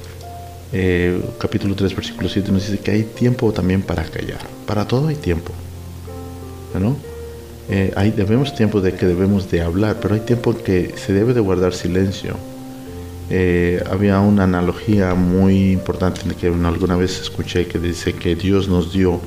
capítulo 1.38 1.74
3, 1.74 1.94
versículo 1.94 2.28
7, 2.28 2.50
nos 2.50 2.68
dice 2.68 2.82
que 2.82 2.90
hay 2.90 3.02
tiempo 3.04 3.52
también 3.52 3.82
para 3.82 4.04
callar. 4.04 4.40
Para 4.66 4.86
todo 4.86 5.08
hay 5.08 5.16
tiempo. 5.16 5.52
¿no? 6.78 6.96
Eh, 7.68 7.92
hay 7.96 8.10
debemos 8.10 8.54
tiempo 8.54 8.80
de 8.80 8.94
que 8.94 9.06
debemos 9.06 9.50
de 9.50 9.62
hablar, 9.62 9.98
pero 10.00 10.14
hay 10.14 10.20
tiempo 10.20 10.56
que 10.56 10.94
se 10.96 11.12
debe 11.12 11.34
de 11.34 11.40
guardar 11.40 11.72
silencio. 11.72 12.36
Eh, 13.30 13.80
había 13.88 14.18
una 14.18 14.42
analogía 14.42 15.14
muy 15.14 15.70
importante 15.72 16.22
que 16.34 16.48
alguna 16.48 16.96
vez 16.96 17.20
escuché 17.20 17.66
que 17.66 17.78
dice 17.78 18.12
que 18.12 18.34
Dios 18.34 18.68
nos 18.68 18.92
dio 18.92 19.20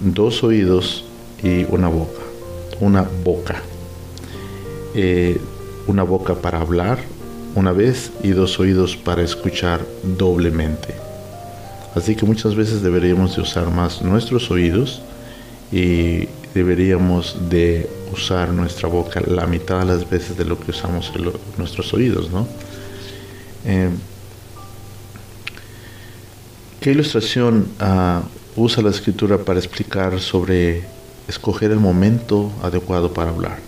dos 0.00 0.42
oídos 0.42 1.04
y 1.42 1.64
una 1.64 1.88
boca, 1.88 2.22
una 2.80 3.06
boca, 3.24 3.62
eh, 4.94 5.40
una 5.86 6.02
boca 6.02 6.34
para 6.34 6.60
hablar 6.60 6.98
una 7.54 7.72
vez 7.72 8.12
y 8.22 8.30
dos 8.30 8.58
oídos 8.60 8.96
para 8.96 9.22
escuchar 9.22 9.80
doblemente. 10.02 10.94
Así 11.94 12.14
que 12.14 12.26
muchas 12.26 12.54
veces 12.54 12.82
deberíamos 12.82 13.36
de 13.36 13.42
usar 13.42 13.70
más 13.70 14.02
nuestros 14.02 14.50
oídos 14.50 15.00
y 15.72 16.28
deberíamos 16.52 17.36
de 17.48 17.88
usar 18.12 18.50
nuestra 18.50 18.88
boca 18.88 19.22
la 19.26 19.46
mitad 19.46 19.80
de 19.80 19.86
las 19.86 20.08
veces 20.08 20.36
de 20.36 20.44
lo 20.44 20.60
que 20.60 20.70
usamos 20.70 21.12
nuestros 21.56 21.92
oídos, 21.94 22.30
¿no? 22.30 22.46
Eh, 23.64 23.90
¿Qué 26.80 26.92
ilustración 26.92 27.66
ah, 27.80 28.22
usa 28.56 28.82
la 28.82 28.90
escritura 28.90 29.38
para 29.38 29.58
explicar 29.58 30.18
sobre 30.20 30.84
escoger 31.28 31.70
el 31.70 31.78
momento 31.78 32.50
adecuado 32.62 33.12
para 33.12 33.30
hablar? 33.30 33.58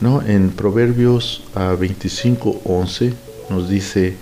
¿No? 0.00 0.22
En 0.22 0.50
Proverbios 0.50 1.42
25:11 1.54 3.12
ah, 3.12 3.50
nos 3.50 3.68
dice 3.68 4.16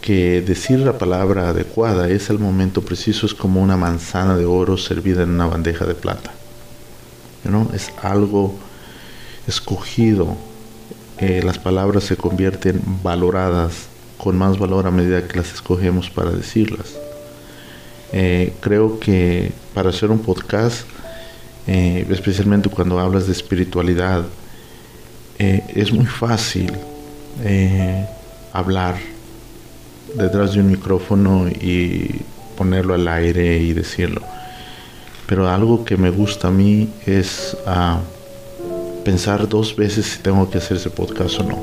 que 0.00 0.42
decir 0.42 0.80
la 0.80 0.98
palabra 0.98 1.48
adecuada 1.48 2.10
es 2.10 2.28
el 2.28 2.38
momento 2.38 2.82
preciso, 2.82 3.24
es 3.24 3.32
como 3.32 3.62
una 3.62 3.76
manzana 3.76 4.36
de 4.36 4.44
oro 4.44 4.76
servida 4.76 5.22
en 5.22 5.30
una 5.30 5.46
bandeja 5.46 5.86
de 5.86 5.94
plata. 5.94 6.32
¿no? 7.44 7.70
Es 7.74 7.90
algo 8.02 8.54
escogido. 9.46 10.36
Eh, 11.18 11.42
las 11.44 11.58
palabras 11.58 12.04
se 12.04 12.16
convierten 12.16 12.82
valoradas 13.02 13.86
con 14.18 14.36
más 14.36 14.58
valor 14.58 14.86
a 14.86 14.90
medida 14.90 15.26
que 15.26 15.38
las 15.38 15.52
escogemos 15.52 16.10
para 16.10 16.30
decirlas. 16.32 16.96
Eh, 18.16 18.52
creo 18.60 19.00
que 19.00 19.50
para 19.74 19.90
hacer 19.90 20.10
un 20.12 20.20
podcast, 20.20 20.86
eh, 21.66 22.06
especialmente 22.08 22.68
cuando 22.68 23.00
hablas 23.00 23.26
de 23.26 23.32
espiritualidad, 23.32 24.24
es 25.36 25.92
muy 25.92 26.06
fácil 26.06 26.72
hablar 28.52 28.94
detrás 30.14 30.54
de 30.54 30.60
un 30.60 30.68
micrófono 30.68 31.48
y 31.48 32.22
ponerlo 32.56 32.94
al 32.94 33.06
aire 33.08 33.58
y 33.58 33.72
decirlo. 33.72 34.22
Pero 35.26 35.48
algo 35.48 35.84
que 35.84 35.96
me 35.96 36.10
gusta 36.10 36.48
a 36.48 36.50
mí 36.50 36.88
es 37.06 37.56
ah, 37.66 38.00
pensar 39.04 39.48
dos 39.48 39.74
veces 39.74 40.06
si 40.06 40.18
tengo 40.18 40.50
que 40.50 40.58
hacer 40.58 40.76
ese 40.76 40.90
podcast 40.90 41.40
o 41.40 41.44
no. 41.44 41.62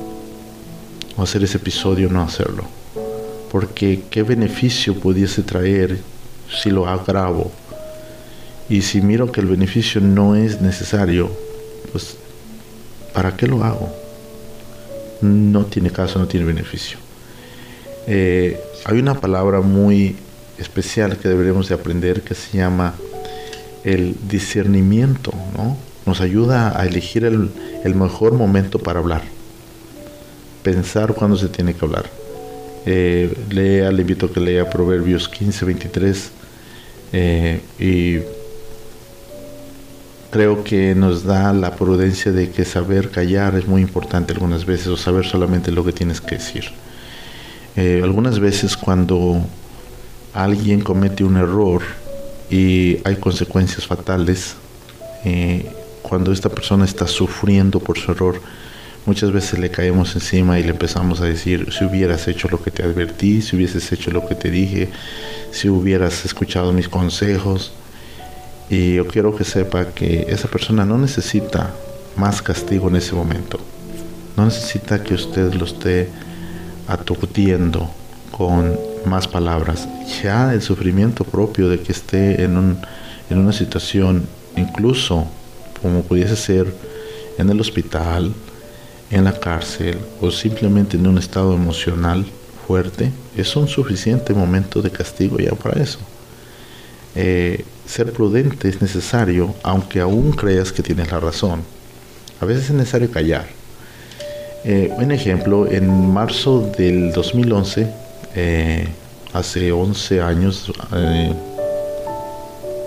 O 1.17 1.23
hacer 1.23 1.43
ese 1.43 1.57
episodio 1.57 2.07
o 2.07 2.11
no 2.11 2.23
hacerlo. 2.23 2.65
Porque 3.51 4.03
qué 4.09 4.23
beneficio 4.23 4.95
pudiese 4.95 5.43
traer 5.43 5.99
si 6.51 6.69
lo 6.69 6.83
grabo. 7.05 7.51
Y 8.69 8.81
si 8.83 9.01
miro 9.01 9.31
que 9.31 9.41
el 9.41 9.47
beneficio 9.47 9.99
no 10.01 10.35
es 10.35 10.61
necesario, 10.61 11.29
pues 11.91 12.15
¿para 13.13 13.35
qué 13.35 13.47
lo 13.47 13.63
hago? 13.63 13.93
No 15.21 15.65
tiene 15.65 15.91
caso, 15.91 16.19
no 16.19 16.27
tiene 16.27 16.45
beneficio. 16.45 16.97
Eh, 18.07 18.59
hay 18.85 18.99
una 18.99 19.19
palabra 19.19 19.61
muy 19.61 20.15
especial 20.57 21.17
que 21.17 21.27
deberíamos 21.27 21.69
de 21.69 21.75
aprender 21.75 22.21
que 22.21 22.33
se 22.33 22.57
llama 22.57 22.95
el 23.83 24.15
discernimiento, 24.27 25.33
¿no? 25.57 25.77
Nos 26.05 26.21
ayuda 26.21 26.79
a 26.79 26.85
elegir 26.85 27.25
el, 27.25 27.51
mejor 27.95 28.33
momento 28.33 28.79
para 28.79 28.99
hablar. 28.99 29.23
Pensar 30.63 31.13
cuándo 31.13 31.37
se 31.37 31.47
tiene 31.49 31.73
que 31.73 31.85
hablar. 31.85 32.05
Eh, 32.85 33.35
lea, 33.49 33.91
le 33.91 34.01
invito 34.01 34.27
a 34.27 34.33
que 34.33 34.39
lea 34.39 34.69
Proverbios 34.69 35.29
15, 35.29 35.65
23 35.65 36.31
eh, 37.13 37.61
y 37.79 38.19
creo 40.29 40.63
que 40.63 40.95
nos 40.95 41.23
da 41.23 41.53
la 41.53 41.75
prudencia 41.75 42.31
de 42.31 42.51
que 42.51 42.65
saber 42.65 43.09
callar 43.09 43.55
es 43.55 43.67
muy 43.67 43.81
importante 43.81 44.33
algunas 44.33 44.65
veces 44.65 44.87
o 44.87 44.97
saber 44.97 45.25
solamente 45.25 45.71
lo 45.71 45.83
que 45.83 45.91
tienes 45.91 46.21
que 46.21 46.35
decir. 46.35 46.65
Eh, 47.75 48.01
algunas 48.03 48.39
veces 48.39 48.77
cuando 48.77 49.41
alguien 50.33 50.81
comete 50.81 51.23
un 51.23 51.37
error, 51.37 51.81
y 52.51 52.99
hay 53.05 53.15
consecuencias 53.15 53.87
fatales 53.87 54.55
eh, 55.23 55.71
cuando 56.01 56.33
esta 56.33 56.49
persona 56.49 56.83
está 56.83 57.07
sufriendo 57.07 57.79
por 57.79 57.97
su 57.97 58.11
error. 58.11 58.41
Muchas 59.05 59.31
veces 59.31 59.57
le 59.57 59.71
caemos 59.71 60.13
encima 60.13 60.59
y 60.59 60.63
le 60.63 60.69
empezamos 60.69 61.21
a 61.21 61.25
decir, 61.25 61.73
si 61.73 61.85
hubieras 61.85 62.27
hecho 62.27 62.47
lo 62.49 62.61
que 62.61 62.69
te 62.69 62.83
advertí, 62.83 63.41
si 63.41 63.55
hubieses 63.55 63.91
hecho 63.91 64.11
lo 64.11 64.27
que 64.27 64.35
te 64.35 64.51
dije, 64.51 64.89
si 65.51 65.69
hubieras 65.69 66.23
escuchado 66.23 66.71
mis 66.71 66.87
consejos. 66.87 67.71
Y 68.69 68.95
yo 68.95 69.07
quiero 69.07 69.35
que 69.35 69.43
sepa 69.43 69.87
que 69.87 70.27
esa 70.29 70.47
persona 70.47 70.85
no 70.85 70.99
necesita 70.99 71.73
más 72.15 72.41
castigo 72.43 72.89
en 72.89 72.97
ese 72.97 73.13
momento. 73.15 73.59
No 74.37 74.45
necesita 74.45 75.03
que 75.03 75.15
usted 75.15 75.51
lo 75.53 75.65
esté 75.65 76.09
aturdiendo 76.87 77.89
con 78.31 78.77
más 79.05 79.27
palabras. 79.27 79.87
Ya 80.23 80.53
el 80.53 80.61
sufrimiento 80.61 81.23
propio 81.23 81.69
de 81.69 81.79
que 81.79 81.91
esté 81.91 82.43
en, 82.43 82.55
un, 82.55 82.77
en 83.29 83.37
una 83.39 83.51
situación, 83.51 84.27
incluso 84.55 85.27
como 85.81 86.03
pudiese 86.03 86.35
ser 86.35 86.73
en 87.37 87.49
el 87.49 87.59
hospital, 87.59 88.33
en 89.11 89.25
la 89.25 89.33
cárcel 89.33 89.99
o 90.21 90.31
simplemente 90.31 90.97
en 90.97 91.05
un 91.05 91.17
estado 91.17 91.53
emocional 91.53 92.25
fuerte, 92.65 93.11
es 93.35 93.55
un 93.55 93.67
suficiente 93.67 94.33
momento 94.33 94.81
de 94.81 94.89
castigo 94.89 95.37
ya 95.37 95.51
para 95.51 95.81
eso. 95.81 95.99
Eh, 97.15 97.65
ser 97.85 98.13
prudente 98.13 98.69
es 98.69 98.81
necesario, 98.81 99.53
aunque 99.63 99.99
aún 99.99 100.31
creas 100.31 100.71
que 100.71 100.81
tienes 100.81 101.11
la 101.11 101.19
razón. 101.19 101.61
A 102.39 102.45
veces 102.45 102.65
es 102.65 102.71
necesario 102.71 103.11
callar. 103.11 103.45
Eh, 104.63 104.93
un 104.95 105.11
ejemplo, 105.11 105.69
en 105.69 106.13
marzo 106.13 106.71
del 106.77 107.11
2011, 107.11 107.87
eh, 108.35 108.87
hace 109.33 109.71
11 109.71 110.21
años, 110.21 110.71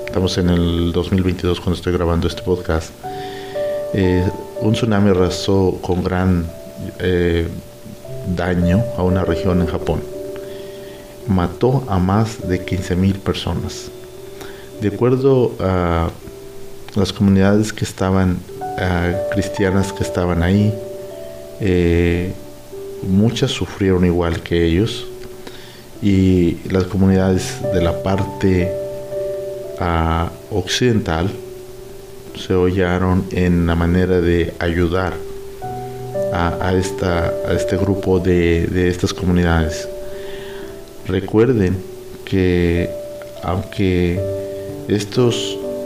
estamos 0.06 0.38
en 0.38 0.48
el 0.48 0.92
2022 0.92 1.60
cuando 1.60 1.76
estoy 1.76 1.92
grabando 1.92 2.28
este 2.28 2.42
podcast, 2.42 2.90
un 4.64 4.72
tsunami 4.72 5.10
arrasó 5.10 5.78
con 5.80 6.02
gran 6.02 6.46
daño 8.34 8.82
a 8.96 9.02
una 9.02 9.24
región 9.24 9.60
en 9.60 9.66
Japón. 9.66 10.02
Mató 11.28 11.84
a 11.88 11.98
más 11.98 12.48
de 12.48 12.64
15.000 12.64 13.18
personas. 13.18 13.90
De 14.80 14.88
acuerdo 14.88 15.52
a 15.60 16.08
las 16.96 17.12
comunidades 17.12 17.72
que 17.72 17.84
estaban, 17.84 18.38
cristianas 19.32 19.92
que 19.92 20.02
estaban 20.02 20.42
ahí, 20.42 20.72
muchas 23.02 23.50
sufrieron 23.50 24.04
igual 24.04 24.40
que 24.40 24.64
ellos 24.64 25.06
y 26.02 26.58
las 26.70 26.84
comunidades 26.84 27.62
de 27.72 27.82
la 27.82 28.02
parte 28.02 28.70
uh, 29.80 30.56
occidental 30.56 31.30
se 32.36 32.54
hollaron 32.54 33.24
en 33.30 33.66
la 33.66 33.74
manera 33.74 34.20
de 34.20 34.54
ayudar 34.58 35.14
a, 36.32 36.68
a, 36.68 36.74
esta, 36.74 37.32
a 37.48 37.52
este 37.52 37.76
grupo 37.76 38.18
de, 38.18 38.66
de 38.66 38.88
estas 38.88 39.14
comunidades. 39.14 39.88
Recuerden 41.06 41.76
que 42.24 42.90
aunque 43.42 44.18
estas 44.88 45.34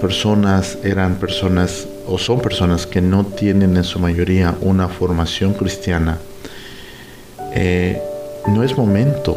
personas 0.00 0.78
eran 0.84 1.16
personas 1.16 1.86
o 2.06 2.18
son 2.18 2.40
personas 2.40 2.86
que 2.86 3.00
no 3.00 3.26
tienen 3.26 3.76
en 3.76 3.84
su 3.84 3.98
mayoría 3.98 4.54
una 4.60 4.88
formación 4.88 5.54
cristiana, 5.54 6.18
eh, 7.52 8.00
no 8.46 8.62
es 8.62 8.76
momento 8.76 9.36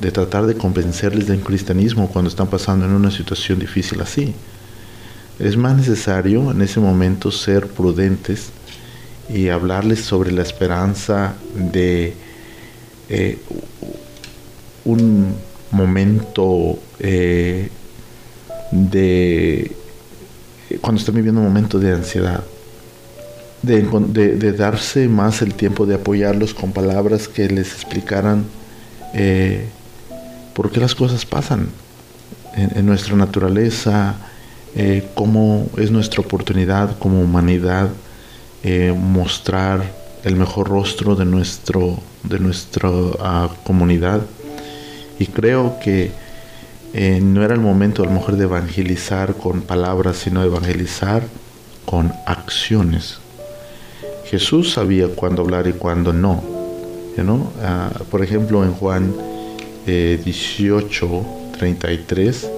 de 0.00 0.10
tratar 0.10 0.46
de 0.46 0.54
convencerles 0.54 1.28
del 1.28 1.40
cristianismo 1.40 2.08
cuando 2.08 2.28
están 2.28 2.48
pasando 2.48 2.86
en 2.86 2.92
una 2.92 3.10
situación 3.10 3.58
difícil 3.58 4.00
así. 4.00 4.34
Es 5.42 5.56
más 5.56 5.76
necesario 5.76 6.52
en 6.52 6.62
ese 6.62 6.78
momento 6.78 7.32
ser 7.32 7.66
prudentes 7.66 8.50
y 9.28 9.48
hablarles 9.48 10.00
sobre 10.00 10.30
la 10.30 10.42
esperanza 10.42 11.34
de 11.54 12.14
eh, 13.08 13.38
un 14.84 15.34
momento 15.72 16.78
eh, 17.00 17.70
de 18.70 19.72
cuando 20.80 21.00
están 21.00 21.16
viviendo 21.16 21.40
un 21.40 21.48
momento 21.48 21.80
de 21.80 21.92
ansiedad, 21.92 22.44
de, 23.62 24.52
darse 24.52 25.08
más 25.08 25.42
el 25.42 25.54
tiempo 25.54 25.86
de 25.86 25.96
apoyarlos 25.96 26.54
con 26.54 26.70
palabras 26.70 27.26
que 27.26 27.48
les 27.48 27.72
explicaran 27.72 28.44
eh, 29.12 29.66
por 30.54 30.70
qué 30.70 30.78
las 30.78 30.94
cosas 30.94 31.26
pasan 31.26 31.68
en, 32.54 32.86
nuestra 32.86 33.16
naturaleza, 33.16 34.14
eh, 34.74 35.08
cómo 35.14 35.68
es 35.76 35.90
nuestra 35.90 36.20
oportunidad 36.20 36.98
como 36.98 37.20
humanidad 37.20 37.90
eh, 38.64 38.94
mostrar 38.96 39.82
el 40.24 40.36
mejor 40.36 40.68
rostro 40.68 41.16
de, 41.16 41.24
nuestro, 41.24 41.98
de 42.22 42.38
nuestra 42.38 42.88
ah, 43.20 43.50
comunidad. 43.64 44.22
Y 45.18 45.26
creo 45.26 45.78
que 45.82 46.12
eh, 46.94 47.20
no 47.20 47.44
era 47.44 47.54
el 47.54 47.60
momento 47.60 48.02
a 48.02 48.06
lo 48.06 48.12
mejor 48.12 48.36
de 48.36 48.44
evangelizar 48.44 49.34
con 49.34 49.62
palabras, 49.62 50.18
sino 50.18 50.42
evangelizar 50.42 51.24
con 51.84 52.12
acciones. 52.26 53.18
Jesús 54.26 54.72
sabía 54.72 55.08
cuándo 55.08 55.42
hablar 55.42 55.66
y 55.66 55.72
cuándo 55.72 56.12
no. 56.12 56.42
¿no? 57.16 57.52
Ah, 57.62 57.90
por 58.10 58.22
ejemplo, 58.22 58.64
en 58.64 58.72
Juan 58.72 59.12
18, 59.86 61.26
33, 61.58 62.50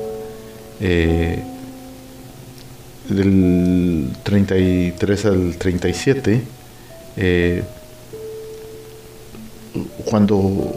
eh, 0.81 1.43
del 3.09 4.11
33 4.23 5.25
al 5.27 5.57
37, 5.57 6.43
eh, 7.17 7.63
cuando 10.05 10.75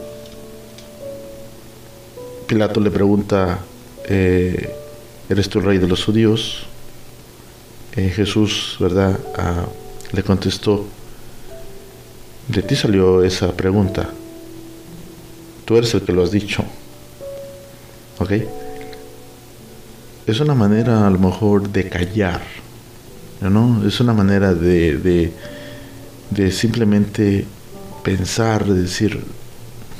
Pilato 2.48 2.80
le 2.80 2.92
pregunta, 2.92 3.60
eh, 4.06 4.74
¿eres 5.30 5.50
tú 5.50 5.60
el 5.60 5.66
rey 5.66 5.78
de 5.78 5.88
los 5.88 6.04
judíos? 6.04 6.64
Eh, 7.96 8.10
Jesús, 8.10 8.78
¿verdad? 8.80 9.20
Ah, 9.38 9.66
le 10.12 10.24
contestó, 10.24 10.86
de 12.48 12.62
ti 12.62 12.76
salió 12.76 13.24
esa 13.24 13.52
pregunta. 13.52 14.10
Tú 15.66 15.78
eres 15.78 15.94
el 15.94 16.02
que 16.04 16.14
lo 16.14 16.24
has 16.24 16.32
dicho. 16.32 16.64
¿Ok? 18.20 18.32
Es 20.28 20.42
una 20.42 20.56
manera 20.56 21.08
a 21.08 21.10
lo 21.10 21.20
mejor 21.20 21.70
de 21.70 21.88
callar, 21.88 22.42
¿no? 23.40 23.88
Es 23.88 24.02
una 24.02 24.12
manera 24.12 24.54
de, 24.54 25.32
de, 26.30 26.52
simplemente 26.52 27.46
pensar, 28.04 28.66
de 28.66 28.82
decir, 28.82 29.24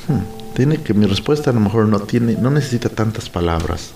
hmm, 0.10 0.54
tiene 0.54 0.82
que 0.82 0.94
mi 0.94 1.06
respuesta 1.06 1.52
a 1.52 1.54
lo 1.54 1.62
mejor 1.62 1.88
no 1.88 2.02
tiene, 2.02 2.34
no 2.34 2.50
necesita 2.50 2.90
tantas 2.90 3.30
palabras. 3.30 3.92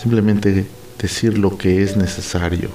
Simplemente 0.00 0.66
decir 0.96 1.36
lo 1.38 1.58
que 1.58 1.82
es 1.82 1.96
necesario. 1.96 2.68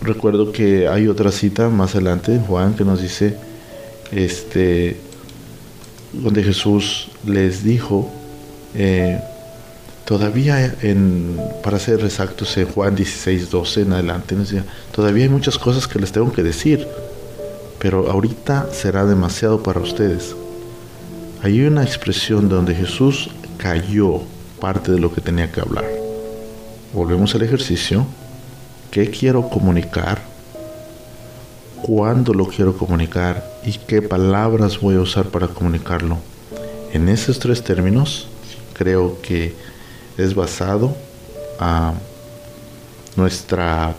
Recuerdo 0.00 0.50
que 0.50 0.88
hay 0.88 1.06
otra 1.06 1.30
cita 1.30 1.68
más 1.68 1.94
adelante 1.94 2.40
Juan 2.48 2.74
que 2.74 2.84
nos 2.84 3.00
dice, 3.00 3.36
este, 4.10 4.96
donde 6.12 6.42
Jesús 6.42 7.10
les 7.24 7.62
dijo, 7.62 8.10
eh, 8.74 9.20
todavía 10.08 10.74
en, 10.82 11.38
para 11.62 11.78
ser 11.78 12.00
exactos, 12.00 12.56
en 12.56 12.66
Juan 12.66 12.96
16, 12.96 13.50
12 13.50 13.82
en 13.82 13.92
adelante, 13.92 14.34
todavía 14.90 15.24
hay 15.24 15.30
muchas 15.30 15.56
cosas 15.58 15.86
que 15.86 16.00
les 16.00 16.10
tengo 16.10 16.32
que 16.32 16.42
decir, 16.42 16.88
pero 17.78 18.10
ahorita 18.10 18.72
será 18.72 19.04
demasiado 19.04 19.62
para 19.62 19.80
ustedes 19.80 20.34
hay 21.42 21.60
una 21.60 21.84
expresión 21.84 22.48
donde 22.48 22.74
Jesús 22.74 23.30
cayó 23.58 24.22
parte 24.60 24.90
de 24.90 24.98
lo 24.98 25.14
que 25.14 25.20
tenía 25.20 25.52
que 25.52 25.60
hablar. 25.60 25.84
Volvemos 26.92 27.34
al 27.34 27.42
ejercicio. 27.42 28.06
¿Qué 28.90 29.08
quiero 29.10 29.48
comunicar? 29.48 30.20
¿Cuándo 31.82 32.34
lo 32.34 32.46
quiero 32.48 32.76
comunicar? 32.76 33.48
¿Y 33.64 33.72
qué 33.74 34.02
palabras 34.02 34.80
voy 34.80 34.96
a 34.96 35.00
usar 35.00 35.26
para 35.26 35.46
comunicarlo? 35.46 36.18
En 36.92 37.08
esos 37.08 37.38
tres 37.38 37.62
términos 37.62 38.26
creo 38.72 39.20
que 39.22 39.54
es 40.18 40.34
basado 40.34 40.94
a 41.60 41.94
nuestra 43.16 43.94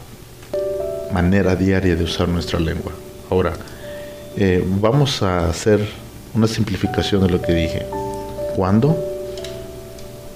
manera 1.13 1.55
diaria 1.55 1.95
de 1.95 2.03
usar 2.03 2.27
nuestra 2.27 2.59
lengua. 2.59 2.91
Ahora, 3.29 3.53
eh, 4.35 4.63
vamos 4.65 5.23
a 5.23 5.49
hacer 5.49 5.79
una 6.33 6.47
simplificación 6.47 7.21
de 7.21 7.29
lo 7.29 7.41
que 7.41 7.53
dije. 7.53 7.85
¿Cuándo? 8.55 8.97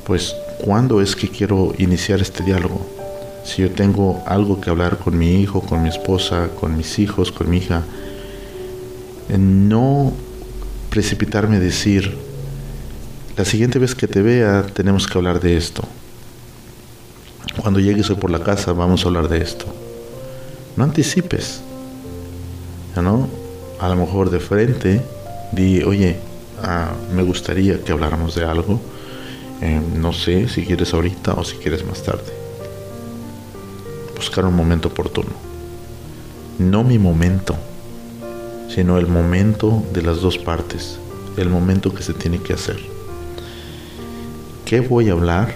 Pues, 0.05 0.35
¿cuándo 0.63 1.01
es 1.01 1.15
que 1.15 1.29
quiero 1.29 1.73
iniciar 1.77 2.21
este 2.21 2.43
diálogo? 2.43 2.81
Si 3.43 3.61
yo 3.61 3.71
tengo 3.71 4.23
algo 4.25 4.61
que 4.61 4.69
hablar 4.69 4.97
con 4.97 5.17
mi 5.17 5.41
hijo, 5.41 5.61
con 5.61 5.83
mi 5.83 5.89
esposa, 5.89 6.47
con 6.59 6.77
mis 6.77 6.97
hijos, 6.97 7.31
con 7.31 7.49
mi 7.49 7.57
hija, 7.57 7.83
no 9.37 10.13
precipitarme 10.89 11.57
a 11.57 11.59
decir, 11.59 12.17
la 13.35 13.45
siguiente 13.45 13.79
vez 13.79 13.95
que 13.95 14.07
te 14.07 14.21
vea 14.21 14.65
tenemos 14.73 15.07
que 15.07 15.17
hablar 15.17 15.39
de 15.39 15.57
esto. 15.57 15.83
Cuando 17.61 17.79
llegues 17.79 18.09
hoy 18.09 18.15
por 18.15 18.29
la 18.29 18.43
casa 18.43 18.73
vamos 18.73 19.03
a 19.03 19.07
hablar 19.07 19.27
de 19.27 19.39
esto. 19.39 19.65
No 20.75 20.83
anticipes. 20.83 21.61
¿no? 23.01 23.27
A 23.79 23.89
lo 23.89 23.95
mejor 23.95 24.29
de 24.29 24.39
frente 24.39 25.01
di, 25.51 25.81
oye, 25.81 26.17
ah, 26.61 26.91
me 27.15 27.23
gustaría 27.23 27.81
que 27.81 27.91
habláramos 27.91 28.35
de 28.35 28.45
algo. 28.45 28.79
Eh, 29.61 29.81
no 29.95 30.13
sé 30.13 30.47
si 30.47 30.65
quieres 30.65 30.93
ahorita 30.93 31.33
o 31.33 31.43
si 31.43 31.55
quieres 31.57 31.85
más 31.85 32.03
tarde. 32.03 32.33
Buscar 34.15 34.45
un 34.45 34.55
momento 34.55 34.89
oportuno. 34.89 35.31
No 36.59 36.83
mi 36.83 36.99
momento, 36.99 37.55
sino 38.69 38.99
el 38.99 39.07
momento 39.07 39.83
de 39.91 40.03
las 40.03 40.21
dos 40.21 40.37
partes, 40.37 40.99
el 41.35 41.49
momento 41.49 41.93
que 41.93 42.03
se 42.03 42.13
tiene 42.13 42.39
que 42.39 42.53
hacer. 42.53 42.92
¿Qué 44.65 44.79
voy 44.79 45.09
a 45.09 45.13
hablar? 45.13 45.53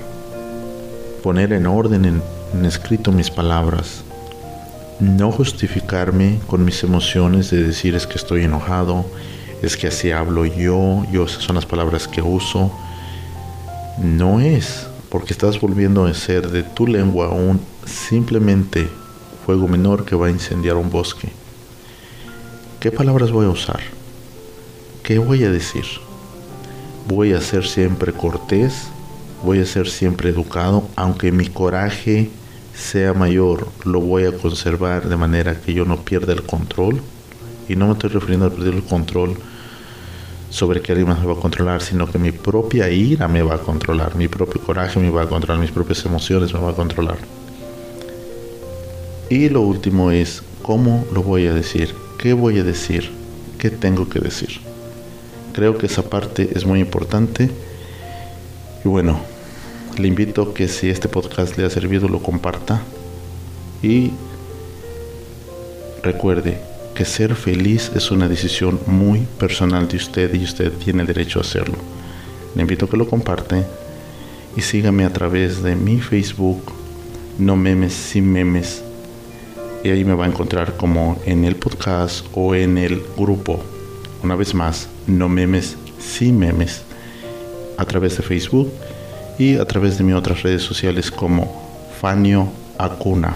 Poner 1.23 1.53
en 1.53 1.65
orden 1.65 2.05
en 2.05 2.65
escrito 2.65 3.11
mis 3.11 3.31
palabras. 3.31 4.03
No 4.99 5.31
justificarme 5.31 6.39
con 6.47 6.65
mis 6.65 6.83
emociones 6.83 7.49
de 7.51 7.63
decir 7.63 7.95
es 7.95 8.05
que 8.05 8.17
estoy 8.17 8.43
enojado, 8.43 9.05
es 9.61 9.77
que 9.77 9.87
así 9.87 10.11
hablo 10.11 10.45
yo, 10.45 11.05
yo 11.11 11.25
esas 11.25 11.43
son 11.43 11.55
las 11.55 11.65
palabras 11.65 12.07
que 12.07 12.21
uso. 12.21 12.71
No 14.01 14.39
es 14.39 14.87
porque 15.09 15.33
estás 15.33 15.59
volviendo 15.59 16.05
a 16.05 16.13
ser 16.13 16.49
de 16.49 16.63
tu 16.63 16.85
lengua 16.85 17.29
un 17.29 17.61
simplemente 17.85 18.87
fuego 19.45 19.67
menor 19.67 20.03
que 20.03 20.15
va 20.15 20.27
a 20.27 20.31
incendiar 20.31 20.75
un 20.75 20.89
bosque. 20.89 21.29
¿Qué 22.79 22.91
palabras 22.91 23.31
voy 23.31 23.45
a 23.45 23.49
usar? 23.49 23.79
¿Qué 25.01 25.17
voy 25.17 25.43
a 25.45 25.51
decir? 25.51 25.85
Voy 27.07 27.33
a 27.33 27.41
ser 27.41 27.65
siempre 27.65 28.11
cortés, 28.11 28.89
voy 29.43 29.59
a 29.59 29.65
ser 29.65 29.87
siempre 29.89 30.29
educado, 30.29 30.87
aunque 30.95 31.31
mi 31.31 31.47
coraje 31.47 32.29
sea 32.75 33.13
mayor, 33.13 33.67
lo 33.85 33.99
voy 33.99 34.25
a 34.25 34.31
conservar 34.31 35.07
de 35.07 35.17
manera 35.17 35.59
que 35.59 35.73
yo 35.73 35.85
no 35.85 35.97
pierda 35.97 36.33
el 36.33 36.43
control 36.43 37.01
y 37.67 37.75
no 37.75 37.87
me 37.87 37.93
estoy 37.93 38.11
refiriendo 38.11 38.45
a 38.45 38.49
perder 38.49 38.75
el 38.75 38.83
control 38.83 39.35
sobre 40.49 40.81
que 40.81 40.91
alguien 40.91 41.09
más 41.09 41.19
me 41.19 41.27
va 41.27 41.33
a 41.33 41.41
controlar, 41.41 41.81
sino 41.81 42.07
que 42.07 42.17
mi 42.17 42.31
propia 42.31 42.89
ira 42.89 43.27
me 43.27 43.41
va 43.41 43.55
a 43.55 43.59
controlar, 43.59 44.15
mi 44.15 44.27
propio 44.27 44.61
coraje 44.61 44.99
me 44.99 45.09
va 45.09 45.23
a 45.23 45.27
controlar, 45.27 45.61
mis 45.61 45.71
propias 45.71 46.05
emociones 46.05 46.53
me 46.53 46.59
va 46.59 46.71
a 46.71 46.75
controlar. 46.75 47.17
Y 49.29 49.49
lo 49.49 49.61
último 49.61 50.11
es, 50.11 50.41
¿cómo 50.61 51.05
lo 51.13 51.21
voy 51.21 51.47
a 51.47 51.53
decir? 51.53 51.93
¿Qué 52.17 52.33
voy 52.33 52.59
a 52.59 52.63
decir? 52.63 53.11
¿Qué 53.57 53.69
tengo 53.69 54.07
que 54.07 54.19
decir? 54.19 54.61
Creo 55.53 55.77
que 55.77 55.87
esa 55.87 56.03
parte 56.03 56.49
es 56.55 56.65
muy 56.65 56.79
importante. 56.79 57.49
Y 58.87 58.89
bueno, 58.89 59.19
le 59.97 60.07
invito 60.07 60.53
que 60.53 60.69
si 60.69 60.89
este 60.89 61.09
podcast 61.09 61.57
le 61.57 61.65
ha 61.65 61.69
servido 61.69 62.07
lo 62.07 62.23
comparta. 62.23 62.81
Y 63.83 64.11
recuerde 66.01 66.57
que 66.95 67.03
ser 67.03 67.35
feliz 67.35 67.91
es 67.95 68.11
una 68.11 68.29
decisión 68.29 68.79
muy 68.87 69.27
personal 69.39 69.89
de 69.89 69.97
usted 69.97 70.33
y 70.33 70.45
usted 70.45 70.71
tiene 70.71 71.03
derecho 71.03 71.39
a 71.39 71.41
hacerlo. 71.41 71.75
Le 72.55 72.61
invito 72.61 72.85
a 72.85 72.89
que 72.89 72.95
lo 72.95 73.09
comparte 73.09 73.65
y 74.55 74.61
sígame 74.61 75.03
a 75.03 75.11
través 75.11 75.61
de 75.61 75.75
mi 75.75 75.99
Facebook, 75.99 76.71
no 77.37 77.57
memes 77.57 77.91
sin 77.91 78.31
memes. 78.31 78.83
Y 79.83 79.89
ahí 79.89 80.05
me 80.05 80.13
va 80.13 80.23
a 80.23 80.29
encontrar 80.29 80.77
como 80.77 81.21
en 81.25 81.43
el 81.43 81.57
podcast 81.57 82.25
o 82.31 82.55
en 82.55 82.77
el 82.77 83.03
grupo. 83.17 83.59
Una 84.23 84.37
vez 84.37 84.53
más, 84.53 84.87
no 85.07 85.27
memes 85.27 85.75
sin 85.99 86.39
memes. 86.39 86.86
A 87.77 87.85
través 87.85 88.17
de 88.17 88.23
Facebook 88.23 88.71
y 89.37 89.57
a 89.57 89.65
través 89.65 89.97
de 89.97 90.03
mis 90.03 90.15
otras 90.15 90.43
redes 90.43 90.63
sociales 90.63 91.11
como 91.11 91.63
Fanio 92.01 92.49
Acuna. 92.77 93.35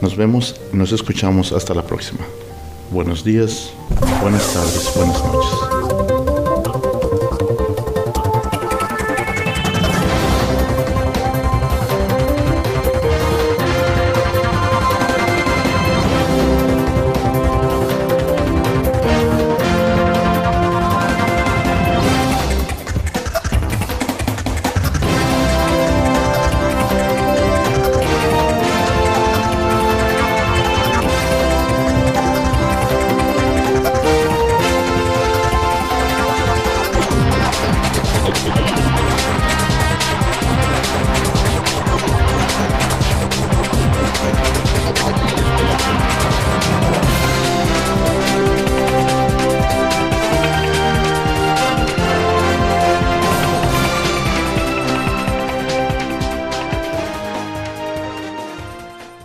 Nos 0.00 0.16
vemos, 0.16 0.54
nos 0.72 0.92
escuchamos 0.92 1.52
hasta 1.52 1.74
la 1.74 1.82
próxima. 1.82 2.20
Buenos 2.90 3.24
días, 3.24 3.70
buenas 4.20 4.52
tardes, 4.52 4.92
buenas 4.94 5.24
noches. 5.24 5.85